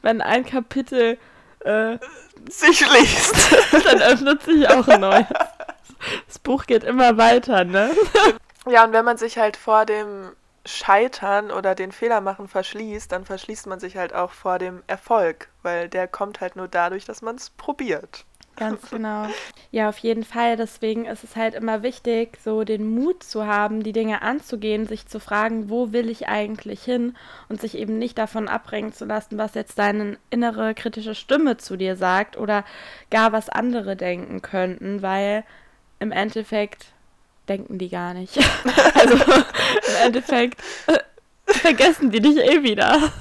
wenn 0.01 0.21
ein 0.21 0.45
Kapitel 0.45 1.17
äh, 1.63 1.97
sich 2.49 2.79
schließt. 2.79 3.83
dann 3.85 4.01
öffnet 4.01 4.43
sich 4.43 4.69
auch 4.69 4.87
ein 4.87 5.01
neues. 5.01 5.25
Das 6.27 6.39
Buch 6.39 6.65
geht 6.65 6.83
immer 6.83 7.17
weiter, 7.17 7.63
ne? 7.63 7.91
Ja, 8.69 8.83
und 8.83 8.93
wenn 8.93 9.05
man 9.05 9.17
sich 9.17 9.37
halt 9.37 9.57
vor 9.57 9.85
dem 9.85 10.31
Scheitern 10.65 11.51
oder 11.51 11.75
den 11.75 11.91
Fehler 11.91 12.21
machen 12.21 12.47
verschließt, 12.47 13.11
dann 13.11 13.25
verschließt 13.25 13.67
man 13.67 13.79
sich 13.79 13.97
halt 13.97 14.13
auch 14.13 14.31
vor 14.31 14.59
dem 14.59 14.81
Erfolg, 14.87 15.49
weil 15.61 15.89
der 15.89 16.07
kommt 16.07 16.39
halt 16.39 16.55
nur 16.55 16.67
dadurch, 16.67 17.05
dass 17.05 17.21
man 17.21 17.35
es 17.35 17.49
probiert. 17.49 18.25
Ganz 18.55 18.89
genau. 18.89 19.27
Ja, 19.71 19.89
auf 19.89 19.97
jeden 19.97 20.23
Fall. 20.23 20.57
Deswegen 20.57 21.05
ist 21.05 21.23
es 21.23 21.35
halt 21.35 21.55
immer 21.55 21.81
wichtig, 21.81 22.37
so 22.43 22.63
den 22.63 22.87
Mut 22.87 23.23
zu 23.23 23.47
haben, 23.47 23.83
die 23.83 23.93
Dinge 23.93 24.21
anzugehen, 24.21 24.87
sich 24.87 25.07
zu 25.07 25.19
fragen, 25.19 25.69
wo 25.69 25.91
will 25.91 26.09
ich 26.09 26.27
eigentlich 26.27 26.83
hin 26.83 27.15
und 27.49 27.59
sich 27.59 27.75
eben 27.75 27.97
nicht 27.97 28.17
davon 28.17 28.47
abbringen 28.47 28.93
zu 28.93 29.05
lassen, 29.05 29.37
was 29.37 29.55
jetzt 29.55 29.79
deine 29.79 30.17
innere 30.29 30.75
kritische 30.75 31.15
Stimme 31.15 31.57
zu 31.57 31.77
dir 31.77 31.95
sagt 31.95 32.37
oder 32.37 32.63
gar 33.09 33.31
was 33.31 33.49
andere 33.49 33.95
denken 33.95 34.41
könnten, 34.41 35.01
weil 35.01 35.43
im 35.99 36.11
Endeffekt 36.11 36.85
denken 37.49 37.77
die 37.77 37.89
gar 37.89 38.13
nicht. 38.13 38.37
also 38.93 39.15
im 39.15 40.05
Endeffekt 40.05 40.61
vergessen 41.45 42.11
die 42.11 42.21
dich 42.21 42.37
eh 42.37 42.63
wieder. 42.63 43.11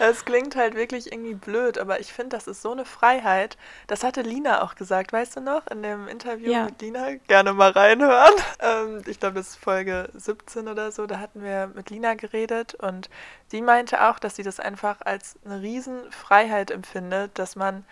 Es 0.00 0.24
klingt 0.24 0.56
halt 0.56 0.76
wirklich 0.76 1.12
irgendwie 1.12 1.34
blöd, 1.34 1.76
aber 1.76 2.00
ich 2.00 2.10
finde, 2.10 2.34
das 2.34 2.46
ist 2.46 2.62
so 2.62 2.72
eine 2.72 2.86
Freiheit. 2.86 3.58
Das 3.86 4.02
hatte 4.02 4.22
Lina 4.22 4.62
auch 4.62 4.74
gesagt, 4.74 5.12
weißt 5.12 5.36
du 5.36 5.40
noch, 5.42 5.66
in 5.66 5.82
dem 5.82 6.08
Interview 6.08 6.50
ja. 6.50 6.64
mit 6.64 6.80
Lina. 6.80 7.16
Gerne 7.28 7.52
mal 7.52 7.70
reinhören. 7.70 8.32
Ähm, 8.60 9.02
ich 9.06 9.20
glaube, 9.20 9.40
es 9.40 9.50
ist 9.50 9.56
Folge 9.56 10.08
17 10.14 10.68
oder 10.68 10.90
so. 10.90 11.06
Da 11.06 11.18
hatten 11.18 11.42
wir 11.42 11.66
mit 11.74 11.90
Lina 11.90 12.14
geredet 12.14 12.74
und 12.74 13.10
die 13.52 13.60
meinte 13.60 14.08
auch, 14.08 14.18
dass 14.18 14.36
sie 14.36 14.42
das 14.42 14.58
einfach 14.58 15.02
als 15.02 15.36
eine 15.44 15.60
Riesenfreiheit 15.60 16.70
empfindet, 16.70 17.38
dass 17.38 17.54
man 17.54 17.84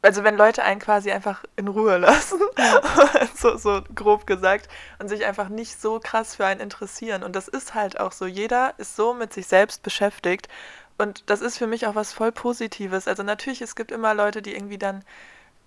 also 0.00 0.22
wenn 0.22 0.36
Leute 0.36 0.62
einen 0.62 0.80
quasi 0.80 1.10
einfach 1.10 1.42
in 1.56 1.66
Ruhe 1.66 1.98
lassen, 1.98 2.40
so, 3.34 3.56
so 3.56 3.82
grob 3.96 4.28
gesagt, 4.28 4.68
und 5.00 5.08
sich 5.08 5.24
einfach 5.24 5.48
nicht 5.48 5.80
so 5.80 5.98
krass 5.98 6.36
für 6.36 6.46
einen 6.46 6.60
interessieren. 6.60 7.24
Und 7.24 7.34
das 7.34 7.48
ist 7.48 7.74
halt 7.74 7.98
auch 7.98 8.12
so. 8.12 8.26
Jeder 8.26 8.74
ist 8.78 8.94
so 8.94 9.12
mit 9.12 9.32
sich 9.32 9.48
selbst 9.48 9.82
beschäftigt 9.82 10.48
und 10.98 11.30
das 11.30 11.40
ist 11.40 11.58
für 11.58 11.66
mich 11.66 11.86
auch 11.86 11.94
was 11.94 12.12
voll 12.12 12.32
Positives. 12.32 13.08
Also 13.08 13.22
natürlich, 13.22 13.62
es 13.62 13.76
gibt 13.76 13.92
immer 13.92 14.14
Leute, 14.14 14.42
die 14.42 14.54
irgendwie 14.54 14.78
dann 14.78 15.04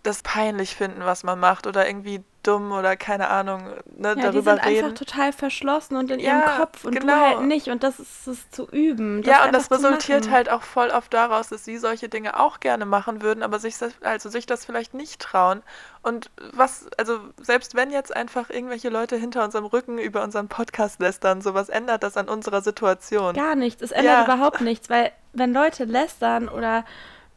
das 0.03 0.23
peinlich 0.23 0.75
finden, 0.75 1.05
was 1.05 1.23
man 1.23 1.39
macht 1.39 1.67
oder 1.67 1.87
irgendwie 1.87 2.23
dumm 2.43 2.71
oder 2.71 2.97
keine 2.97 3.29
Ahnung 3.29 3.61
ne, 3.95 4.09
ja, 4.09 4.15
darüber 4.15 4.31
die 4.31 4.41
sind 4.41 4.65
reden. 4.65 4.85
einfach 4.85 4.97
total 4.97 5.31
verschlossen 5.31 5.95
und 5.95 6.09
in 6.09 6.19
ja, 6.19 6.39
ihrem 6.39 6.57
Kopf 6.57 6.85
und 6.85 6.99
genau. 6.99 7.13
du 7.13 7.19
halt 7.19 7.41
nicht 7.41 7.67
und 7.67 7.83
das 7.83 7.99
ist 7.99 8.27
es 8.27 8.49
zu 8.49 8.67
üben. 8.67 9.21
ja, 9.21 9.45
und 9.45 9.53
das 9.53 9.69
resultiert 9.69 10.31
halt 10.31 10.49
auch 10.49 10.63
voll 10.63 10.89
oft 10.89 11.13
daraus, 11.13 11.49
dass 11.49 11.65
sie 11.65 11.77
solche 11.77 12.09
Dinge 12.09 12.39
auch 12.39 12.59
gerne 12.59 12.87
machen 12.87 13.21
würden, 13.21 13.43
aber 13.43 13.59
sich 13.59 13.77
das, 13.77 13.93
also 14.01 14.29
sich 14.29 14.47
das 14.47 14.65
vielleicht 14.65 14.95
nicht 14.95 15.21
trauen. 15.21 15.61
Und 16.01 16.31
was, 16.51 16.87
also 16.97 17.19
selbst 17.39 17.75
wenn 17.75 17.91
jetzt 17.91 18.15
einfach 18.15 18.49
irgendwelche 18.49 18.89
Leute 18.89 19.17
hinter 19.17 19.43
unserem 19.43 19.65
Rücken 19.65 19.99
über 19.99 20.23
unseren 20.23 20.47
Podcast 20.47 20.99
lästern, 20.99 21.41
sowas 21.41 21.69
ändert 21.69 22.01
das 22.01 22.17
an 22.17 22.27
unserer 22.27 22.63
Situation. 22.63 23.35
Gar 23.35 23.53
nichts, 23.53 23.83
es 23.83 23.91
ändert 23.91 24.27
ja. 24.27 24.33
überhaupt 24.33 24.61
nichts, 24.61 24.89
weil 24.89 25.11
wenn 25.33 25.53
Leute 25.53 25.85
lästern 25.85 26.49
oder 26.49 26.85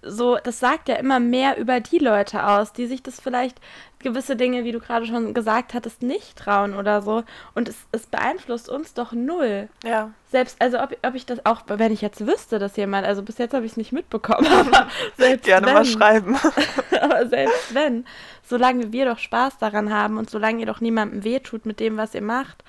so, 0.07 0.37
das 0.37 0.61
sagt 0.61 0.89
ja 0.89 0.97
immer 0.97 1.19
mehr 1.19 1.57
über 1.57 1.81
die 1.81 1.99
Leute 1.99 2.47
aus, 2.47 2.73
die 2.73 2.87
sich 2.87 3.03
das 3.03 3.21
vielleicht 3.21 3.59
gewisse 4.01 4.37
Dinge, 4.37 4.65
wie 4.65 4.73
du 4.73 4.81
gerade 4.81 5.07
schon 5.07 5.33
gesagt 5.35 5.73
hattest, 5.73 6.03
nicht 6.03 6.37
trauen 6.37 6.75
oder 6.75 7.01
so. 7.03 7.25
Und 7.55 7.69
es, 7.69 7.77
es 7.91 8.07
beeinflusst 8.07 8.69
uns 8.69 8.93
doch 8.93 9.13
null. 9.13 9.69
Ja. 9.83 10.11
Selbst, 10.31 10.61
also 10.61 10.81
ob, 10.81 10.97
ob 11.03 11.15
ich 11.15 11.27
das 11.27 11.45
auch, 11.47 11.63
wenn 11.67 11.93
ich 11.93 12.03
jetzt 12.03 12.27
wüsste, 12.27 12.59
dass 12.59 12.77
jemand, 12.77 13.07
also 13.07 13.23
bis 13.23 13.39
jetzt 13.39 13.55
habe 13.55 13.65
ich 13.65 13.73
es 13.73 13.77
nicht 13.79 13.93
mitbekommen, 13.93 14.47
aber 14.53 14.89
selbst 15.17 15.47
Gerne 15.47 15.67
wenn, 15.67 15.75
mal 15.75 15.85
schreiben. 15.85 16.37
aber 17.01 17.27
selbst 17.27 17.75
wenn, 17.75 18.05
solange 18.45 18.93
wir 18.93 19.07
doch 19.07 19.19
Spaß 19.19 19.59
daran 19.59 19.93
haben 19.93 20.19
und 20.19 20.29
solange 20.29 20.61
ihr 20.61 20.67
doch 20.67 20.81
niemandem 20.81 21.25
wehtut 21.25 21.65
mit 21.65 21.81
dem, 21.81 21.97
was 21.97 22.15
ihr 22.15 22.23
macht 22.23 22.63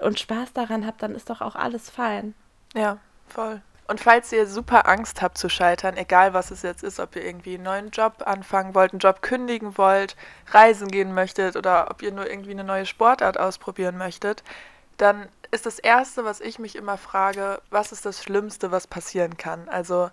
und 0.00 0.20
Spaß 0.20 0.52
daran 0.52 0.86
habt, 0.86 1.02
dann 1.02 1.14
ist 1.14 1.28
doch 1.28 1.40
auch 1.40 1.56
alles 1.56 1.90
fein. 1.90 2.34
Ja, 2.74 2.98
voll. 3.26 3.60
Und 3.88 4.00
falls 4.00 4.32
ihr 4.32 4.46
super 4.46 4.88
Angst 4.88 5.22
habt 5.22 5.38
zu 5.38 5.48
scheitern, 5.48 5.96
egal 5.96 6.34
was 6.34 6.50
es 6.50 6.62
jetzt 6.62 6.82
ist, 6.82 6.98
ob 6.98 7.14
ihr 7.14 7.24
irgendwie 7.24 7.54
einen 7.54 7.62
neuen 7.62 7.90
Job 7.90 8.22
anfangen 8.26 8.74
wollt, 8.74 8.92
einen 8.92 8.98
Job 8.98 9.22
kündigen 9.22 9.78
wollt, 9.78 10.16
reisen 10.48 10.88
gehen 10.88 11.14
möchtet 11.14 11.56
oder 11.56 11.90
ob 11.90 12.02
ihr 12.02 12.10
nur 12.10 12.28
irgendwie 12.28 12.50
eine 12.50 12.64
neue 12.64 12.86
Sportart 12.86 13.38
ausprobieren 13.38 13.96
möchtet, 13.96 14.42
dann 14.96 15.28
ist 15.52 15.66
das 15.66 15.78
Erste, 15.78 16.24
was 16.24 16.40
ich 16.40 16.58
mich 16.58 16.74
immer 16.74 16.98
frage, 16.98 17.60
was 17.70 17.92
ist 17.92 18.04
das 18.04 18.22
Schlimmste, 18.22 18.72
was 18.72 18.88
passieren 18.88 19.36
kann? 19.36 19.68
Also 19.68 20.10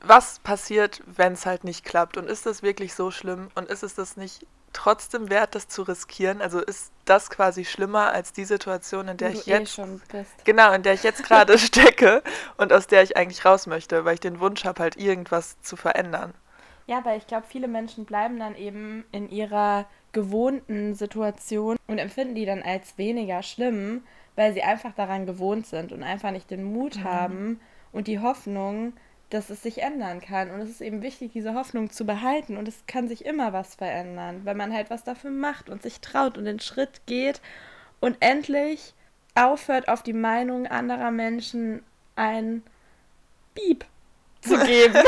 was 0.00 0.38
passiert, 0.40 1.02
wenn 1.06 1.32
es 1.32 1.46
halt 1.46 1.64
nicht 1.64 1.84
klappt? 1.84 2.16
Und 2.16 2.28
ist 2.28 2.46
das 2.46 2.62
wirklich 2.62 2.94
so 2.94 3.10
schlimm? 3.10 3.48
Und 3.54 3.68
ist 3.68 3.82
es 3.82 3.94
das 3.94 4.16
nicht 4.16 4.46
trotzdem 4.76 5.30
wert, 5.30 5.54
das 5.54 5.68
zu 5.68 5.82
riskieren? 5.82 6.42
Also 6.42 6.60
ist 6.60 6.92
das 7.04 7.30
quasi 7.30 7.64
schlimmer 7.64 8.12
als 8.12 8.32
die 8.32 8.44
Situation, 8.44 9.08
in 9.08 9.16
der 9.16 9.30
ich 9.30 9.48
eh 9.48 9.52
jetzt 9.52 9.80
genau, 10.44 10.72
in 10.72 10.82
der 10.82 10.94
ich 10.94 11.02
jetzt 11.02 11.24
gerade 11.24 11.58
stecke 11.58 12.22
und 12.56 12.72
aus 12.72 12.86
der 12.86 13.02
ich 13.02 13.16
eigentlich 13.16 13.44
raus 13.44 13.66
möchte, 13.66 14.04
weil 14.04 14.14
ich 14.14 14.20
den 14.20 14.38
Wunsch 14.38 14.64
habe, 14.64 14.82
halt 14.82 14.96
irgendwas 14.96 15.60
zu 15.62 15.76
verändern. 15.76 16.34
Ja, 16.86 16.98
aber 16.98 17.16
ich 17.16 17.26
glaube, 17.26 17.46
viele 17.48 17.68
Menschen 17.68 18.04
bleiben 18.04 18.38
dann 18.38 18.54
eben 18.54 19.04
in 19.10 19.28
ihrer 19.28 19.86
gewohnten 20.12 20.94
Situation 20.94 21.76
und 21.86 21.98
empfinden 21.98 22.34
die 22.34 22.46
dann 22.46 22.62
als 22.62 22.96
weniger 22.96 23.42
schlimm, 23.42 24.04
weil 24.36 24.52
sie 24.52 24.62
einfach 24.62 24.92
daran 24.94 25.26
gewohnt 25.26 25.66
sind 25.66 25.92
und 25.92 26.02
einfach 26.02 26.30
nicht 26.30 26.50
den 26.50 26.64
Mut 26.64 26.96
mhm. 26.96 27.04
haben 27.04 27.60
und 27.92 28.06
die 28.06 28.20
Hoffnung, 28.20 28.92
dass 29.30 29.50
es 29.50 29.62
sich 29.62 29.82
ändern 29.82 30.20
kann. 30.20 30.50
Und 30.50 30.60
es 30.60 30.70
ist 30.70 30.80
eben 30.80 31.02
wichtig, 31.02 31.32
diese 31.32 31.54
Hoffnung 31.54 31.90
zu 31.90 32.04
behalten. 32.06 32.56
Und 32.56 32.68
es 32.68 32.86
kann 32.86 33.08
sich 33.08 33.24
immer 33.24 33.52
was 33.52 33.74
verändern, 33.74 34.42
wenn 34.44 34.56
man 34.56 34.72
halt 34.72 34.90
was 34.90 35.04
dafür 35.04 35.30
macht 35.30 35.68
und 35.68 35.82
sich 35.82 36.00
traut 36.00 36.38
und 36.38 36.44
den 36.44 36.60
Schritt 36.60 37.02
geht 37.06 37.40
und 38.00 38.16
endlich 38.20 38.94
aufhört, 39.34 39.88
auf 39.88 40.02
die 40.02 40.12
Meinung 40.12 40.66
anderer 40.66 41.10
Menschen 41.10 41.82
ein 42.14 42.62
Piep 43.54 43.84
zu 44.40 44.58
geben. 44.58 45.02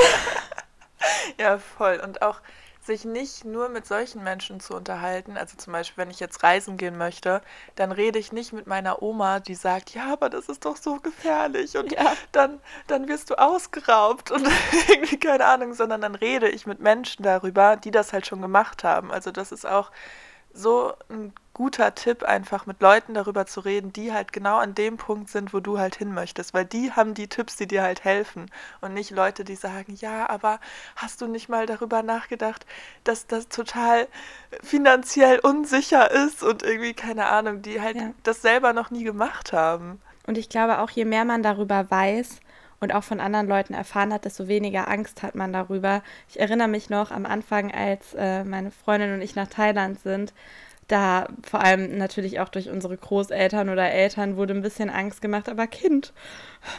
ja, 1.38 1.58
voll. 1.58 2.00
Und 2.04 2.22
auch 2.22 2.40
sich 2.88 3.04
nicht 3.04 3.44
nur 3.44 3.68
mit 3.68 3.86
solchen 3.86 4.24
Menschen 4.24 4.58
zu 4.60 4.74
unterhalten. 4.74 5.36
Also 5.36 5.56
zum 5.56 5.72
Beispiel, 5.72 6.02
wenn 6.02 6.10
ich 6.10 6.18
jetzt 6.18 6.42
reisen 6.42 6.76
gehen 6.76 6.98
möchte, 6.98 7.42
dann 7.76 7.92
rede 7.92 8.18
ich 8.18 8.32
nicht 8.32 8.52
mit 8.52 8.66
meiner 8.66 9.02
Oma, 9.02 9.38
die 9.38 9.54
sagt, 9.54 9.94
ja, 9.94 10.12
aber 10.12 10.28
das 10.28 10.48
ist 10.48 10.64
doch 10.64 10.76
so 10.76 10.96
gefährlich 10.96 11.76
und 11.76 11.92
ja. 11.92 12.14
dann, 12.32 12.60
dann 12.88 13.06
wirst 13.06 13.30
du 13.30 13.34
ausgeraubt 13.36 14.30
und 14.30 14.48
irgendwie 14.88 15.20
keine 15.20 15.44
Ahnung, 15.44 15.74
sondern 15.74 16.00
dann 16.00 16.14
rede 16.14 16.48
ich 16.48 16.66
mit 16.66 16.80
Menschen 16.80 17.22
darüber, 17.22 17.76
die 17.76 17.90
das 17.92 18.12
halt 18.12 18.26
schon 18.26 18.42
gemacht 18.42 18.82
haben. 18.82 19.12
Also 19.12 19.30
das 19.30 19.52
ist 19.52 19.66
auch 19.66 19.92
so 20.52 20.94
ein 21.10 21.32
guter 21.58 21.92
Tipp, 21.96 22.22
einfach 22.22 22.66
mit 22.66 22.80
Leuten 22.80 23.14
darüber 23.14 23.44
zu 23.44 23.58
reden, 23.58 23.92
die 23.92 24.12
halt 24.12 24.32
genau 24.32 24.58
an 24.58 24.76
dem 24.76 24.96
Punkt 24.96 25.28
sind, 25.28 25.52
wo 25.52 25.58
du 25.58 25.76
halt 25.76 25.96
hin 25.96 26.14
möchtest, 26.14 26.54
weil 26.54 26.64
die 26.64 26.92
haben 26.92 27.14
die 27.14 27.26
Tipps, 27.26 27.56
die 27.56 27.66
dir 27.66 27.82
halt 27.82 28.04
helfen 28.04 28.48
und 28.80 28.94
nicht 28.94 29.10
Leute, 29.10 29.42
die 29.42 29.56
sagen, 29.56 29.96
ja, 29.96 30.30
aber 30.30 30.60
hast 30.94 31.20
du 31.20 31.26
nicht 31.26 31.48
mal 31.48 31.66
darüber 31.66 32.04
nachgedacht, 32.04 32.64
dass 33.02 33.26
das 33.26 33.48
total 33.48 34.06
finanziell 34.62 35.40
unsicher 35.40 36.12
ist 36.12 36.44
und 36.44 36.62
irgendwie 36.62 36.94
keine 36.94 37.26
Ahnung, 37.26 37.60
die 37.60 37.80
halt 37.80 37.96
ja. 37.96 38.12
das 38.22 38.40
selber 38.40 38.72
noch 38.72 38.92
nie 38.92 39.02
gemacht 39.02 39.52
haben. 39.52 40.00
Und 40.28 40.38
ich 40.38 40.48
glaube 40.48 40.78
auch, 40.78 40.90
je 40.90 41.06
mehr 41.06 41.24
man 41.24 41.42
darüber 41.42 41.90
weiß, 41.90 42.38
und 42.80 42.94
auch 42.94 43.02
von 43.02 43.18
anderen 43.18 43.48
Leuten 43.48 43.74
erfahren 43.74 44.12
hat, 44.12 44.24
desto 44.24 44.46
weniger 44.46 44.86
Angst 44.86 45.24
hat 45.24 45.34
man 45.34 45.52
darüber. 45.52 46.00
Ich 46.28 46.38
erinnere 46.38 46.68
mich 46.68 46.90
noch 46.90 47.10
am 47.10 47.26
Anfang, 47.26 47.72
als 47.72 48.14
äh, 48.14 48.44
meine 48.44 48.70
Freundin 48.70 49.14
und 49.14 49.20
ich 49.20 49.34
nach 49.34 49.48
Thailand 49.48 49.98
sind, 49.98 50.32
da 50.88 51.28
vor 51.42 51.62
allem 51.62 51.98
natürlich 51.98 52.40
auch 52.40 52.48
durch 52.48 52.68
unsere 52.70 52.96
Großeltern 52.96 53.68
oder 53.68 53.90
Eltern 53.90 54.36
wurde 54.36 54.54
ein 54.54 54.62
bisschen 54.62 54.90
Angst 54.90 55.20
gemacht, 55.20 55.48
aber 55.48 55.66
Kind, 55.66 56.12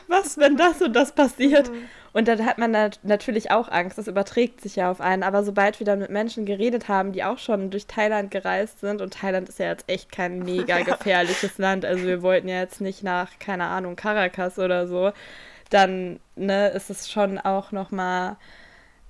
was, 0.08 0.38
wenn 0.38 0.58
das 0.58 0.82
und 0.82 0.95
das 0.95 1.13
passiert? 1.13 1.72
Mhm. 1.72 1.84
Und 2.12 2.28
dann 2.28 2.43
hat 2.45 2.58
man 2.58 2.74
da 2.74 2.89
natürlich 3.04 3.52
auch 3.52 3.69
Angst, 3.69 4.00
das 4.00 4.08
überträgt 4.08 4.62
sich 4.62 4.76
ja 4.76 4.89
auf 4.89 5.00
einen. 5.00 5.22
Aber 5.22 5.43
sobald 5.43 5.80
wir 5.80 5.86
dann 5.86 6.00
mit 6.00 6.10
Menschen 6.10 6.45
geredet 6.45 6.88
haben, 6.88 7.12
die 7.12 7.24
auch 7.24 7.38
schon 7.38 7.69
durch 7.69 7.86
Thailand 7.86 8.32
gereist 8.32 8.80
sind, 8.80 9.02
und 9.02 9.13
Thailand 9.13 9.48
ist 9.48 9.60
ja 9.60 9.67
jetzt 9.67 9.88
echt 9.88 10.12
kein 10.12 10.39
mega 10.39 10.80
gefährliches 10.84 11.60
Land, 11.60 11.86
also 11.86 12.06
wir 12.06 12.24
wollten 12.24 12.48
ja 12.48 12.60
jetzt 12.60 12.82
nicht 12.82 13.04
nach, 13.04 13.38
keine 13.39 13.65
Ahnung, 13.65 13.95
Caracas 13.95 14.58
oder 14.58 14.88
so, 14.88 15.12
dann 15.69 16.19
ne, 16.36 16.69
ist 16.69 16.89
es 16.89 17.12
schon 17.12 17.38
auch 17.38 17.72
nochmal 17.72 18.38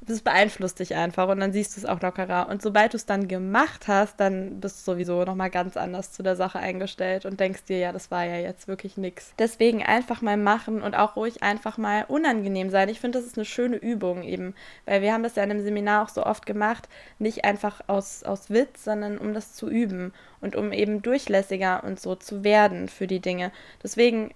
das 0.10 0.22
beeinflusst 0.22 0.80
dich 0.80 0.96
einfach 0.96 1.28
und 1.30 1.40
dann 1.40 1.54
siehst 1.54 1.76
du 1.76 1.82
es 1.82 1.86
auch 1.86 2.02
lockerer. 2.02 2.50
Und 2.50 2.62
sobald 2.62 2.94
du 2.94 2.98
es 2.98 3.06
dann 3.06 3.28
gemacht 3.28 3.88
hast, 3.88 4.20
dann 4.20 4.60
bist 4.60 4.80
du 4.80 4.92
sowieso 4.92 5.24
nochmal 5.24 5.50
ganz 5.50 5.78
anders 5.78 6.12
zu 6.12 6.24
der 6.24 6.36
Sache 6.36 6.60
eingestellt 6.60 7.26
und 7.26 7.40
denkst 7.40 7.66
dir, 7.66 7.78
ja, 7.78 7.92
das 7.92 8.12
war 8.12 8.26
ja 8.26 8.38
jetzt 8.38 8.68
wirklich 8.68 8.98
nichts. 8.98 9.34
Deswegen 9.40 9.84
einfach 9.84 10.22
mal 10.22 10.38
machen 10.38 10.82
und 10.82 10.96
auch 10.96 11.16
ruhig 11.16 11.44
einfach 11.44 11.78
mal 11.78 12.06
unangenehm 12.08 12.70
sein. 12.70 12.90
Ich 12.90 13.00
finde, 13.00 13.20
das 13.20 13.28
ist 13.28 13.38
eine 13.38 13.46
schöne 13.46 13.78
Übung 13.78 14.24
eben, 14.24 14.56
weil 14.86 15.02
wir 15.02 15.14
haben 15.14 15.24
das 15.24 15.36
ja 15.36 15.44
in 15.44 15.52
einem 15.52 15.64
Seminar 15.64 16.04
auch 16.04 16.10
so 16.10 16.26
oft 16.26 16.46
gemacht, 16.46 16.90
nicht 17.20 17.46
einfach 17.46 17.82
aus, 17.88 18.24
aus 18.24 18.50
Witz, 18.50 18.84
sondern 18.84 19.18
um 19.18 19.34
das 19.34 19.54
zu 19.54 19.70
üben 19.70 20.14
und 20.42 20.56
um 20.56 20.72
eben 20.74 21.02
durchlässiger 21.02 21.84
und 21.84 22.00
so 22.00 22.16
zu 22.16 22.44
werden 22.44 22.90
für 22.90 23.08
die 23.08 23.20
Dinge. 23.20 23.52
Deswegen 23.84 24.32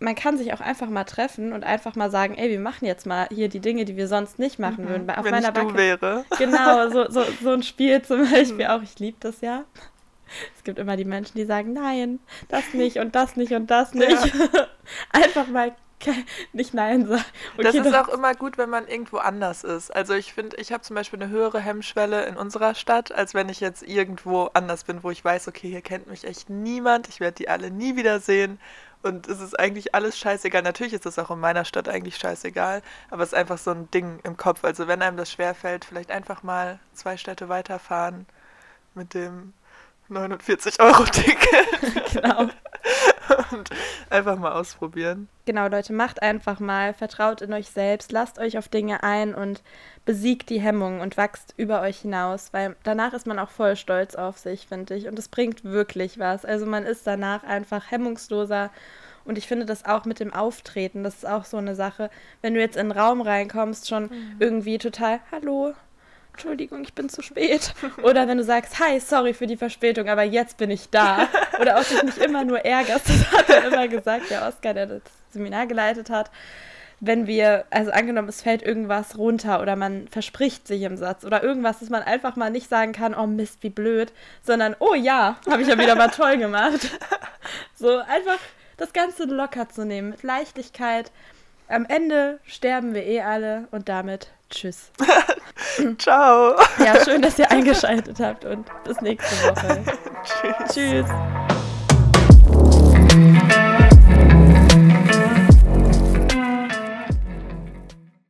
man 0.00 0.14
kann 0.14 0.38
sich 0.38 0.52
auch 0.54 0.60
einfach 0.60 0.88
mal 0.88 1.04
treffen 1.04 1.52
und 1.52 1.62
einfach 1.62 1.94
mal 1.94 2.10
sagen, 2.10 2.34
ey, 2.34 2.48
wir 2.48 2.58
machen 2.58 2.86
jetzt 2.86 3.06
mal 3.06 3.28
hier 3.30 3.48
die 3.48 3.60
Dinge, 3.60 3.84
die 3.84 3.96
wir 3.96 4.08
sonst 4.08 4.38
nicht 4.38 4.58
machen 4.58 4.84
mhm, 4.84 4.88
würden. 4.88 5.10
Auf 5.10 5.24
Wenn 5.24 5.32
meiner 5.32 5.48
ich 5.48 5.54
du 5.54 5.74
wäre. 5.74 6.24
Genau, 6.38 6.88
so, 6.88 7.10
so, 7.10 7.22
so 7.42 7.50
ein 7.50 7.62
Spiel 7.62 8.00
zum 8.02 8.22
Beispiel 8.30 8.64
mhm. 8.64 8.70
auch. 8.70 8.82
Ich 8.82 8.98
liebe 8.98 9.18
das 9.20 9.42
ja. 9.42 9.64
Es 10.56 10.64
gibt 10.64 10.78
immer 10.78 10.96
die 10.96 11.04
Menschen, 11.04 11.36
die 11.36 11.44
sagen, 11.44 11.72
nein, 11.74 12.18
das 12.48 12.72
nicht 12.72 12.98
und 12.98 13.14
das 13.14 13.36
nicht 13.36 13.52
und 13.52 13.70
das 13.70 13.94
nicht. 13.94 14.34
Ja. 14.34 14.66
Einfach 15.12 15.48
mal 15.48 15.74
nicht 16.52 16.72
Nein 16.72 17.06
sagen. 17.06 17.24
Okay, 17.58 17.62
das 17.62 17.74
ist 17.74 17.94
auch 17.94 18.08
immer 18.08 18.34
gut, 18.34 18.56
wenn 18.56 18.70
man 18.70 18.88
irgendwo 18.88 19.18
anders 19.18 19.64
ist. 19.64 19.94
Also 19.94 20.14
ich 20.14 20.32
finde, 20.32 20.56
ich 20.56 20.72
habe 20.72 20.82
zum 20.82 20.96
Beispiel 20.96 21.20
eine 21.20 21.30
höhere 21.30 21.60
Hemmschwelle 21.60 22.24
in 22.24 22.36
unserer 22.36 22.74
Stadt, 22.74 23.12
als 23.12 23.34
wenn 23.34 23.48
ich 23.48 23.60
jetzt 23.60 23.82
irgendwo 23.82 24.50
anders 24.54 24.84
bin, 24.84 25.02
wo 25.02 25.10
ich 25.10 25.22
weiß, 25.22 25.48
okay, 25.48 25.68
hier 25.68 25.82
kennt 25.82 26.06
mich 26.06 26.24
echt 26.24 26.48
niemand, 26.48 27.08
ich 27.08 27.20
werde 27.20 27.34
die 27.34 27.48
alle 27.48 27.70
nie 27.70 27.96
wiedersehen 27.96 28.58
und 29.02 29.28
es 29.28 29.40
ist 29.40 29.58
eigentlich 29.58 29.94
alles 29.94 30.18
scheißegal. 30.18 30.62
Natürlich 30.62 30.92
ist 30.92 31.06
das 31.06 31.18
auch 31.18 31.30
in 31.30 31.40
meiner 31.40 31.64
Stadt 31.64 31.88
eigentlich 31.88 32.16
scheißegal, 32.16 32.82
aber 33.10 33.22
es 33.22 33.30
ist 33.30 33.38
einfach 33.38 33.58
so 33.58 33.70
ein 33.70 33.90
Ding 33.90 34.20
im 34.24 34.36
Kopf. 34.36 34.64
Also 34.64 34.88
wenn 34.88 35.02
einem 35.02 35.16
das 35.16 35.32
schwerfällt, 35.32 35.84
vielleicht 35.84 36.10
einfach 36.10 36.42
mal 36.42 36.80
zwei 36.92 37.16
Städte 37.16 37.48
weiterfahren 37.48 38.26
mit 38.94 39.14
dem 39.14 39.54
49-Euro-Ticket. 40.10 42.10
genau. 42.12 42.48
Und 43.52 43.70
einfach 44.08 44.38
mal 44.38 44.52
ausprobieren. 44.52 45.28
Genau, 45.44 45.68
Leute, 45.68 45.92
macht 45.92 46.22
einfach 46.22 46.60
mal, 46.60 46.94
vertraut 46.94 47.42
in 47.42 47.52
euch 47.52 47.70
selbst, 47.70 48.12
lasst 48.12 48.38
euch 48.38 48.58
auf 48.58 48.68
Dinge 48.68 49.02
ein 49.02 49.34
und 49.34 49.62
besiegt 50.04 50.50
die 50.50 50.60
Hemmungen 50.60 51.00
und 51.00 51.16
wächst 51.16 51.54
über 51.56 51.80
euch 51.82 51.98
hinaus, 51.98 52.52
weil 52.52 52.76
danach 52.82 53.12
ist 53.12 53.26
man 53.26 53.38
auch 53.38 53.50
voll 53.50 53.76
stolz 53.76 54.14
auf 54.14 54.38
sich, 54.38 54.66
finde 54.66 54.94
ich. 54.94 55.08
Und 55.08 55.18
es 55.18 55.28
bringt 55.28 55.64
wirklich 55.64 56.18
was. 56.18 56.44
Also 56.44 56.66
man 56.66 56.84
ist 56.84 57.06
danach 57.06 57.44
einfach 57.44 57.90
hemmungsloser. 57.90 58.70
Und 59.24 59.38
ich 59.38 59.46
finde 59.46 59.66
das 59.66 59.84
auch 59.84 60.06
mit 60.06 60.18
dem 60.18 60.32
Auftreten, 60.32 61.04
das 61.04 61.16
ist 61.16 61.26
auch 61.26 61.44
so 61.44 61.58
eine 61.58 61.74
Sache. 61.74 62.10
Wenn 62.40 62.54
du 62.54 62.60
jetzt 62.60 62.76
in 62.76 62.90
einen 62.90 62.98
Raum 62.98 63.20
reinkommst, 63.20 63.88
schon 63.88 64.04
mhm. 64.04 64.36
irgendwie 64.38 64.78
total, 64.78 65.20
hallo, 65.30 65.74
Entschuldigung, 66.40 66.82
ich 66.82 66.94
bin 66.94 67.10
zu 67.10 67.20
spät. 67.20 67.74
Oder 68.02 68.26
wenn 68.26 68.38
du 68.38 68.44
sagst, 68.44 68.78
hi, 68.78 68.98
sorry 68.98 69.34
für 69.34 69.46
die 69.46 69.58
Verspätung, 69.58 70.08
aber 70.08 70.22
jetzt 70.22 70.56
bin 70.56 70.70
ich 70.70 70.88
da. 70.88 71.28
Oder 71.60 71.78
auch 71.78 71.84
dich 71.84 72.02
nicht 72.02 72.16
immer 72.16 72.44
nur 72.44 72.60
ärgerst. 72.60 73.10
Das 73.10 73.30
hat 73.30 73.50
er 73.50 73.64
immer 73.66 73.88
gesagt, 73.88 74.30
der 74.30 74.48
Oskar, 74.48 74.72
der 74.72 74.86
das 74.86 75.02
Seminar 75.32 75.66
geleitet 75.66 76.08
hat. 76.08 76.30
Wenn 76.98 77.26
wir, 77.26 77.66
also 77.68 77.90
angenommen, 77.90 78.30
es 78.30 78.40
fällt 78.40 78.62
irgendwas 78.62 79.18
runter 79.18 79.60
oder 79.60 79.76
man 79.76 80.08
verspricht 80.08 80.66
sich 80.66 80.80
im 80.80 80.96
Satz 80.96 81.26
oder 81.26 81.42
irgendwas, 81.42 81.80
dass 81.80 81.90
man 81.90 82.02
einfach 82.02 82.36
mal 82.36 82.50
nicht 82.50 82.70
sagen 82.70 82.92
kann, 82.92 83.14
oh 83.14 83.26
Mist, 83.26 83.58
wie 83.62 83.68
blöd, 83.68 84.10
sondern, 84.42 84.74
oh 84.78 84.94
ja, 84.94 85.36
habe 85.46 85.60
ich 85.60 85.68
ja 85.68 85.78
wieder 85.78 85.94
mal 85.94 86.08
toll 86.08 86.38
gemacht. 86.38 86.90
So 87.74 87.98
einfach 87.98 88.38
das 88.78 88.94
Ganze 88.94 89.24
locker 89.24 89.68
zu 89.68 89.84
nehmen, 89.84 90.08
mit 90.08 90.22
Leichtigkeit. 90.22 91.12
Am 91.68 91.84
Ende 91.84 92.40
sterben 92.44 92.94
wir 92.94 93.04
eh 93.04 93.20
alle 93.20 93.68
und 93.72 93.90
damit 93.90 94.30
tschüss. 94.50 94.90
Ciao. 95.98 96.56
Ja, 96.78 97.04
schön, 97.04 97.22
dass 97.22 97.38
ihr 97.38 97.50
eingeschaltet 97.50 98.18
habt 98.20 98.44
und 98.44 98.66
bis 98.84 99.00
nächste 99.00 99.48
Woche. 99.48 99.82
tschüss. 100.24 100.74
Tschüss. 100.74 101.06